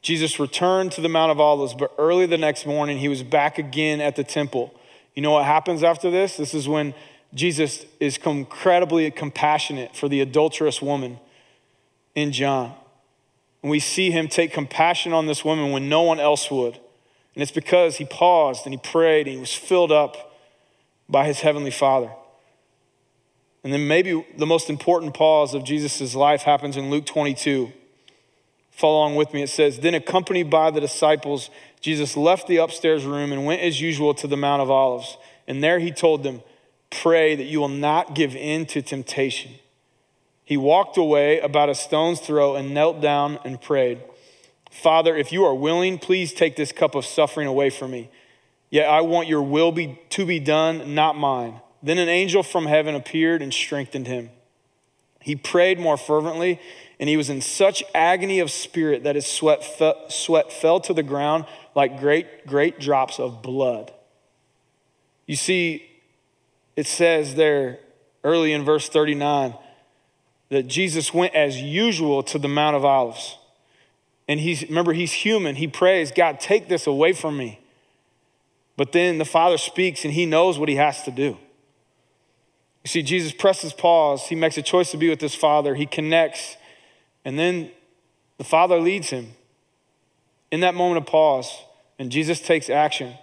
Jesus 0.01 0.39
returned 0.39 0.91
to 0.93 1.01
the 1.01 1.07
Mount 1.07 1.31
of 1.31 1.39
Olives, 1.39 1.75
but 1.75 1.93
early 1.99 2.25
the 2.25 2.39
next 2.39 2.65
morning, 2.65 2.97
he 2.97 3.07
was 3.07 3.21
back 3.21 3.59
again 3.59 4.01
at 4.01 4.15
the 4.15 4.23
temple. 4.23 4.73
You 5.13 5.21
know 5.21 5.33
what 5.33 5.45
happens 5.45 5.83
after 5.83 6.09
this? 6.09 6.37
This 6.37 6.55
is 6.55 6.67
when 6.67 6.95
Jesus 7.35 7.85
is 7.99 8.17
incredibly 8.25 9.11
compassionate 9.11 9.95
for 9.95 10.09
the 10.09 10.21
adulterous 10.21 10.81
woman 10.81 11.19
in 12.15 12.31
John. 12.31 12.73
And 13.61 13.69
we 13.69 13.79
see 13.79 14.11
him 14.11 14.27
take 14.27 14.53
compassion 14.53 15.13
on 15.13 15.27
this 15.27 15.45
woman 15.45 15.71
when 15.71 15.89
no 15.89 16.01
one 16.01 16.19
else 16.19 16.49
would. 16.49 16.79
And 17.35 17.41
it's 17.41 17.51
because 17.51 17.97
he 17.97 18.05
paused 18.05 18.65
and 18.65 18.73
he 18.73 18.79
prayed 18.79 19.27
and 19.27 19.35
he 19.35 19.39
was 19.39 19.53
filled 19.53 19.91
up 19.91 20.35
by 21.07 21.25
his 21.25 21.41
heavenly 21.41 21.71
Father. 21.71 22.09
And 23.63 23.71
then 23.71 23.87
maybe 23.87 24.25
the 24.37 24.47
most 24.47 24.69
important 24.69 25.13
pause 25.13 25.53
of 25.53 25.63
Jesus' 25.63 26.15
life 26.15 26.41
happens 26.41 26.77
in 26.77 26.89
Luke 26.89 27.05
22. 27.05 27.71
Follow 28.71 28.99
along 28.99 29.15
with 29.15 29.33
me. 29.33 29.43
It 29.43 29.49
says, 29.49 29.79
Then 29.79 29.93
accompanied 29.93 30.49
by 30.49 30.71
the 30.71 30.81
disciples, 30.81 31.49
Jesus 31.81 32.17
left 32.17 32.47
the 32.47 32.57
upstairs 32.57 33.05
room 33.05 33.31
and 33.31 33.45
went 33.45 33.61
as 33.61 33.79
usual 33.79 34.13
to 34.15 34.27
the 34.27 34.37
Mount 34.37 34.61
of 34.61 34.71
Olives. 34.71 35.17
And 35.47 35.63
there 35.63 35.79
he 35.79 35.91
told 35.91 36.23
them, 36.23 36.41
Pray 36.89 37.35
that 37.35 37.43
you 37.43 37.59
will 37.59 37.67
not 37.67 38.15
give 38.15 38.35
in 38.35 38.65
to 38.67 38.81
temptation. 38.81 39.51
He 40.51 40.57
walked 40.57 40.97
away 40.97 41.39
about 41.39 41.69
a 41.69 41.73
stone's 41.73 42.19
throw 42.19 42.57
and 42.57 42.73
knelt 42.73 42.99
down 42.99 43.39
and 43.45 43.61
prayed, 43.61 44.01
Father, 44.69 45.15
if 45.15 45.31
you 45.31 45.45
are 45.45 45.55
willing, 45.55 45.97
please 45.97 46.33
take 46.33 46.57
this 46.57 46.73
cup 46.73 46.93
of 46.93 47.05
suffering 47.05 47.47
away 47.47 47.69
from 47.69 47.91
me. 47.91 48.09
Yet 48.69 48.89
I 48.89 48.99
want 48.99 49.29
your 49.29 49.43
will 49.43 49.71
be, 49.71 49.97
to 50.09 50.25
be 50.25 50.41
done, 50.41 50.93
not 50.93 51.15
mine. 51.15 51.61
Then 51.81 51.97
an 51.97 52.09
angel 52.09 52.43
from 52.43 52.65
heaven 52.65 52.95
appeared 52.95 53.41
and 53.41 53.53
strengthened 53.53 54.07
him. 54.07 54.29
He 55.21 55.37
prayed 55.37 55.79
more 55.79 55.95
fervently, 55.95 56.59
and 56.99 57.07
he 57.07 57.15
was 57.15 57.29
in 57.29 57.39
such 57.39 57.81
agony 57.95 58.39
of 58.39 58.51
spirit 58.51 59.05
that 59.05 59.15
his 59.15 59.27
sweat, 59.27 59.63
fe- 59.63 60.03
sweat 60.09 60.51
fell 60.51 60.81
to 60.81 60.93
the 60.93 61.01
ground 61.01 61.45
like 61.75 61.97
great, 61.97 62.45
great 62.45 62.77
drops 62.77 63.21
of 63.21 63.41
blood. 63.41 63.93
You 65.27 65.37
see, 65.37 65.89
it 66.75 66.87
says 66.87 67.35
there 67.35 67.79
early 68.25 68.51
in 68.51 68.65
verse 68.65 68.89
39 68.89 69.55
that 70.51 70.67
Jesus 70.67 71.13
went 71.13 71.33
as 71.33 71.61
usual 71.61 72.21
to 72.23 72.37
the 72.37 72.49
Mount 72.49 72.75
of 72.75 72.83
Olives. 72.83 73.37
And 74.27 74.37
he's, 74.37 74.63
remember, 74.63 74.91
he's 74.91 75.13
human. 75.13 75.55
He 75.55 75.65
prays, 75.65 76.11
God, 76.11 76.41
take 76.41 76.67
this 76.67 76.85
away 76.85 77.13
from 77.13 77.37
me. 77.37 77.61
But 78.75 78.91
then 78.91 79.17
the 79.17 79.25
Father 79.25 79.57
speaks 79.57 80.03
and 80.03 80.13
he 80.13 80.25
knows 80.25 80.59
what 80.59 80.67
he 80.67 80.75
has 80.75 81.03
to 81.03 81.11
do. 81.11 81.37
You 82.83 82.87
see, 82.87 83.01
Jesus 83.01 83.31
presses 83.31 83.71
pause. 83.71 84.27
He 84.27 84.35
makes 84.35 84.57
a 84.57 84.61
choice 84.61 84.91
to 84.91 84.97
be 84.97 85.09
with 85.09 85.21
his 85.21 85.33
Father. 85.33 85.73
He 85.73 85.85
connects. 85.85 86.57
And 87.23 87.39
then 87.39 87.71
the 88.37 88.43
Father 88.43 88.77
leads 88.77 89.09
him 89.09 89.29
in 90.51 90.59
that 90.59 90.75
moment 90.75 90.97
of 90.97 91.05
pause. 91.05 91.49
And 91.97 92.11
Jesus 92.11 92.41
takes 92.41 92.69
action. 92.69 93.13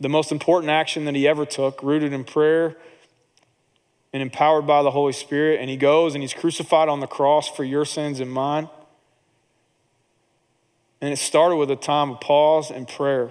The 0.00 0.08
most 0.08 0.32
important 0.32 0.70
action 0.70 1.04
that 1.04 1.14
he 1.14 1.28
ever 1.28 1.44
took, 1.44 1.82
rooted 1.82 2.14
in 2.14 2.24
prayer 2.24 2.74
and 4.12 4.22
empowered 4.22 4.66
by 4.66 4.82
the 4.82 4.90
Holy 4.90 5.12
Spirit. 5.12 5.60
And 5.60 5.68
he 5.68 5.76
goes 5.76 6.14
and 6.14 6.22
he's 6.22 6.34
crucified 6.34 6.88
on 6.88 7.00
the 7.00 7.06
cross 7.06 7.48
for 7.48 7.64
your 7.64 7.84
sins 7.84 8.20
and 8.20 8.30
mine. 8.30 8.68
And 11.00 11.12
it 11.12 11.18
started 11.18 11.56
with 11.56 11.70
a 11.70 11.76
time 11.76 12.10
of 12.10 12.20
pause 12.20 12.70
and 12.70 12.88
prayer. 12.88 13.30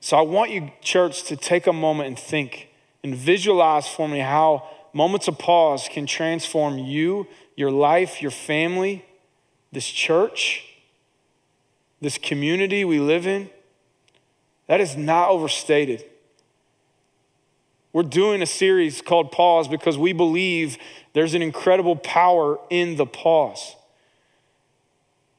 So 0.00 0.18
I 0.18 0.20
want 0.20 0.50
you, 0.50 0.70
church, 0.82 1.24
to 1.24 1.36
take 1.36 1.66
a 1.66 1.72
moment 1.72 2.08
and 2.08 2.18
think 2.18 2.68
and 3.02 3.14
visualize 3.14 3.88
for 3.88 4.08
me 4.08 4.18
how 4.18 4.68
moments 4.92 5.28
of 5.28 5.38
pause 5.38 5.88
can 5.90 6.06
transform 6.06 6.78
you, 6.78 7.26
your 7.56 7.70
life, 7.70 8.20
your 8.20 8.30
family, 8.30 9.04
this 9.72 9.86
church, 9.86 10.74
this 12.00 12.18
community 12.18 12.84
we 12.84 13.00
live 13.00 13.26
in. 13.26 13.48
That 14.66 14.80
is 14.80 14.96
not 14.96 15.30
overstated. 15.30 16.04
We're 17.94 18.02
doing 18.02 18.42
a 18.42 18.46
series 18.46 19.00
called 19.00 19.32
Pause 19.32 19.68
because 19.68 19.96
we 19.96 20.12
believe 20.12 20.76
there's 21.14 21.32
an 21.32 21.40
incredible 21.40 21.96
power 21.96 22.58
in 22.68 22.96
the 22.96 23.06
pause 23.06 23.76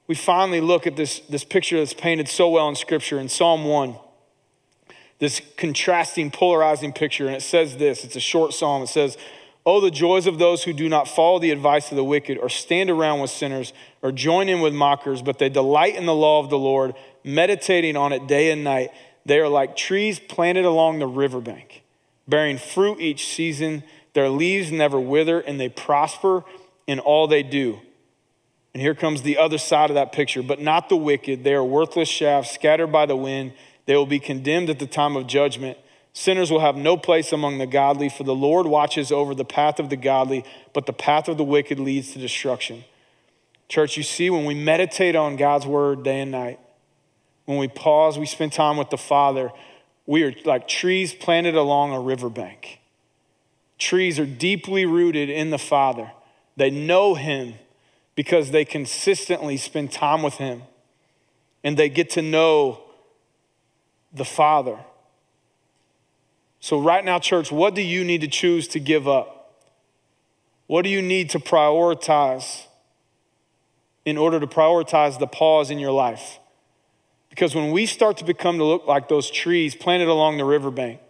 we 0.08 0.16
finally 0.16 0.62
look 0.62 0.86
at 0.86 0.96
this, 0.96 1.20
this 1.22 1.44
picture 1.44 1.78
that's 1.78 1.94
painted 1.94 2.28
so 2.28 2.50
well 2.50 2.70
in 2.70 2.76
Scripture 2.76 3.20
in 3.20 3.30
Psalm 3.30 3.66
1. 3.66 3.96
This 5.18 5.42
contrasting, 5.58 6.30
polarizing 6.30 6.94
picture. 6.94 7.26
And 7.26 7.36
it 7.36 7.42
says 7.42 7.78
this 7.78 8.04
it's 8.04 8.16
a 8.16 8.22
short 8.22 8.54
psalm. 8.54 8.84
It 8.84 8.88
says, 8.88 9.18
Oh, 9.66 9.82
the 9.82 9.90
joys 9.90 10.28
of 10.28 10.38
those 10.38 10.64
who 10.64 10.74
do 10.74 10.88
not 10.88 11.08
follow 11.08 11.40
the 11.40 11.50
advice 11.50 11.90
of 11.90 11.96
the 11.96 12.04
wicked, 12.04 12.38
or 12.38 12.50
stand 12.50 12.92
around 12.92 13.20
with 13.20 13.32
sinners, 13.32 13.74
or 14.04 14.12
join 14.12 14.48
in 14.48 14.62
with 14.62 14.76
mockers, 14.76 15.24
but 15.24 15.40
they 15.40 15.50
delight 15.50 15.96
in 15.96 16.06
the 16.06 16.14
law 16.14 16.40
of 16.40 16.52
the 16.52 16.58
Lord, 16.60 16.94
meditating 17.24 17.98
on 17.98 18.14
it 18.14 18.28
day 18.28 18.52
and 18.52 18.64
night. 18.64 18.92
They 19.26 19.40
are 19.40 19.50
like 19.50 19.76
trees 19.76 20.20
planted 20.20 20.66
along 20.66 21.00
the 21.00 21.08
riverbank, 21.08 21.82
bearing 22.28 22.58
fruit 22.58 23.00
each 23.00 23.28
season. 23.28 23.84
Their 24.14 24.30
leaves 24.30 24.72
never 24.72 25.00
wither, 25.00 25.40
and 25.40 25.60
they 25.60 25.70
prosper 25.70 26.44
in 26.88 27.00
all 27.00 27.28
they 27.28 27.44
do. 27.44 27.80
And 28.74 28.82
here 28.82 28.96
comes 28.96 29.22
the 29.22 29.38
other 29.38 29.58
side 29.58 29.90
of 29.90 29.96
that 29.96 30.12
picture, 30.12 30.44
but 30.44 30.60
not 30.60 30.90
the 30.90 30.98
wicked. 30.98 31.44
They 31.44 31.54
are 31.54 31.64
worthless 31.64 32.10
shafts 32.10 32.52
scattered 32.52 32.88
by 32.88 33.06
the 33.06 33.16
wind. 33.16 33.54
They 33.86 33.96
will 33.96 34.06
be 34.06 34.20
condemned 34.20 34.70
at 34.70 34.80
the 34.80 34.88
time 34.88 35.16
of 35.16 35.28
judgment. 35.28 35.78
Sinners 36.12 36.52
will 36.52 36.60
have 36.60 36.76
no 36.76 36.98
place 36.98 37.32
among 37.32 37.58
the 37.58 37.68
godly, 37.68 38.10
for 38.10 38.24
the 38.24 38.36
Lord 38.36 38.68
watches 38.68 39.12
over 39.12 39.36
the 39.36 39.46
path 39.46 39.80
of 39.80 39.90
the 39.90 39.98
godly, 39.98 40.44
but 40.74 40.86
the 40.86 40.94
path 40.94 41.28
of 41.28 41.38
the 41.38 41.44
wicked 41.44 41.80
leads 41.80 42.14
to 42.14 42.20
destruction. 42.20 42.84
Church, 43.68 43.98
you 43.98 44.04
see, 44.04 44.30
when 44.30 44.46
we 44.46 44.56
meditate 44.56 45.16
on 45.16 45.36
God's 45.36 45.66
word 45.66 46.04
day 46.04 46.22
and 46.22 46.32
night, 46.32 46.60
when 47.46 47.58
we 47.58 47.68
pause, 47.68 48.18
we 48.18 48.26
spend 48.26 48.54
time 48.54 48.78
with 48.78 48.90
the 48.90 48.98
Father, 48.98 49.52
we 50.06 50.24
are 50.24 50.34
like 50.46 50.68
trees 50.68 51.14
planted 51.14 51.56
along 51.56 51.94
a 51.94 52.00
riverbank. 52.00 52.80
Trees 53.78 54.20
are 54.20 54.26
deeply 54.26 54.86
rooted 54.86 55.30
in 55.30 55.50
the 55.50 55.58
Father, 55.58 56.12
they 56.56 56.70
know 56.70 57.16
Him 57.16 57.56
because 58.16 58.52
they 58.52 58.64
consistently 58.64 59.58
spend 59.58 59.92
time 59.92 60.24
with 60.24 60.36
Him 60.36 60.64
and 61.64 61.76
they 61.76 61.90
get 61.90 62.10
to 62.12 62.22
know 62.22 62.82
the 64.14 64.24
Father. 64.24 64.78
So, 66.62 66.80
right 66.80 67.04
now, 67.04 67.20
church, 67.20 67.52
what 67.52 67.76
do 67.76 67.82
you 67.82 68.04
need 68.04 68.22
to 68.22 68.28
choose 68.28 68.68
to 68.70 68.80
give 68.80 69.08
up? 69.08 69.62
What 70.68 70.84
do 70.84 70.90
you 70.90 71.02
need 71.02 71.30
to 71.32 71.40
prioritize 71.40 72.64
in 74.04 74.18
order 74.18 74.40
to 74.40 74.48
prioritize 74.48 75.20
the 75.20 75.28
pause 75.28 75.70
in 75.70 75.78
your 75.78 75.92
life? 75.92 76.40
Because 77.36 77.54
when 77.54 77.72
we 77.72 77.86
start 77.86 78.16
to 78.20 78.24
become 78.24 78.60
to 78.60 78.64
look 78.64 78.88
like 78.88 79.10
those 79.10 79.30
trees 79.30 79.76
planted 79.76 80.08
along 80.08 80.38
the 80.38 80.46
riverbank, 80.46 81.02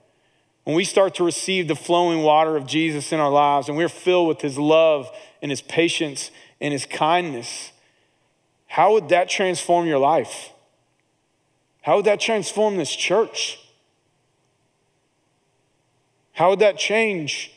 when 0.64 0.76
we 0.76 0.84
start 0.84 1.14
to 1.16 1.24
receive 1.24 1.68
the 1.68 1.76
flowing 1.76 2.24
water 2.24 2.58
of 2.58 2.66
Jesus 2.66 3.12
in 3.12 3.20
our 3.20 3.30
lives 3.30 3.70
and 3.70 3.78
we're 3.78 3.88
filled 3.88 4.28
with 4.28 4.42
his 4.42 4.58
love 4.58 5.08
and 5.44 5.52
his 5.52 5.62
patience 5.62 6.32
and 6.60 6.74
his 6.74 6.88
kindness, 6.88 7.72
how 8.66 8.94
would 8.94 9.10
that 9.10 9.30
transform 9.30 9.86
your 9.86 10.00
life? 10.00 10.50
How 11.84 11.98
would 11.98 12.06
that 12.06 12.20
transform 12.20 12.78
this 12.78 12.96
church? 12.96 13.60
How 16.34 16.50
would 16.50 16.60
that 16.60 16.80
change 16.80 17.52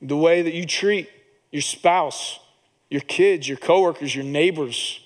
the 0.00 0.16
way 0.16 0.42
that 0.42 0.54
you 0.54 0.64
treat 0.64 1.10
your 1.50 1.62
spouse, 1.62 2.38
your 2.88 3.00
kids, 3.00 3.48
your 3.48 3.58
coworkers, 3.58 4.14
your 4.14 4.24
neighbors, 4.24 5.00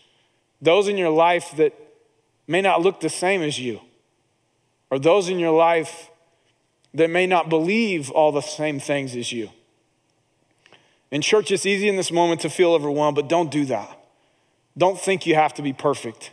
those 0.61 0.87
in 0.87 0.99
your 0.99 1.09
life 1.09 1.57
that 1.57 1.73
may 2.49 2.61
not 2.61 2.83
look 2.83 2.99
the 3.01 3.09
same 3.09 3.43
as 3.43 3.61
you, 3.61 3.81
or 4.91 4.99
those 4.99 5.29
in 5.29 5.39
your 5.39 5.57
life 5.57 6.11
that 6.95 7.11
may 7.11 7.27
not 7.27 7.49
believe 7.49 8.11
all 8.11 8.33
the 8.33 8.41
same 8.41 8.81
things 8.81 9.15
as 9.15 9.31
you? 9.31 9.51
In 11.11 11.23
church, 11.23 11.51
it's 11.51 11.67
easy 11.67 11.89
in 11.89 11.97
this 11.97 12.11
moment 12.11 12.41
to 12.41 12.51
feel 12.51 12.73
overwhelmed, 12.73 13.15
but 13.15 13.29
don't 13.29 13.51
do 13.51 13.65
that. 13.67 13.99
Don't 14.77 14.99
think 14.99 15.27
you 15.27 15.35
have 15.35 15.55
to 15.55 15.63
be 15.63 15.73
perfect. 15.73 16.33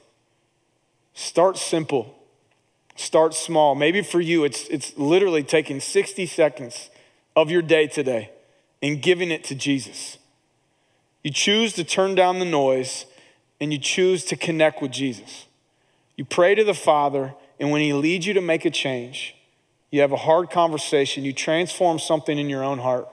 Start 1.14 1.58
simple. 1.58 2.16
Start 2.96 3.34
small. 3.34 3.76
Maybe 3.76 4.02
for 4.02 4.22
you, 4.22 4.44
it's, 4.44 4.68
it's 4.68 4.98
literally 4.98 5.44
taking 5.44 5.80
60 5.80 6.26
seconds 6.26 6.90
of 7.36 7.50
your 7.50 7.62
day 7.62 7.88
today 7.88 8.32
and 8.82 9.02
giving 9.02 9.32
it 9.32 9.44
to 9.46 9.56
Jesus. 9.56 10.18
You 11.24 11.32
choose 11.32 11.74
to 11.74 11.84
turn 11.84 12.16
down 12.16 12.40
the 12.40 12.46
noise 12.46 13.06
and 13.60 13.74
you 13.74 13.80
choose 13.80 14.24
to 14.26 14.36
connect 14.36 14.82
with 14.82 14.92
Jesus. 14.92 15.48
You 16.16 16.26
pray 16.26 16.56
to 16.56 16.64
the 16.64 16.74
Father, 16.74 17.34
and 17.60 17.72
when 17.72 17.82
He 17.82 17.94
leads 17.94 18.26
you 18.26 18.34
to 18.34 18.42
make 18.42 18.66
a 18.66 18.72
change, 18.72 19.36
you 19.92 20.02
have 20.02 20.12
a 20.12 20.18
hard 20.18 20.50
conversation, 20.50 21.24
you 21.24 21.34
transform 21.34 22.00
something 22.00 22.38
in 22.38 22.50
your 22.50 22.64
own 22.64 22.80
heart, 22.80 23.08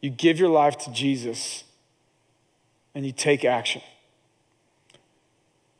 you 0.00 0.10
give 0.10 0.38
your 0.38 0.48
life 0.48 0.78
to 0.78 0.92
Jesus, 0.92 1.64
and 2.94 3.06
you 3.06 3.12
take 3.12 3.44
action. 3.44 3.82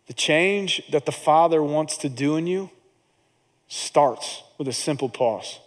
The 0.07 0.15
change 0.15 0.83
that 0.91 1.07
the 1.07 1.13
Father 1.13 1.63
wants 1.63 1.99
to 1.99 2.09
do 2.09 2.37
in 2.37 2.47
you 2.47 2.71
starts 3.69 4.43
with 4.57 4.67
a 4.67 4.73
simple 4.73 5.09
pause. 5.09 5.61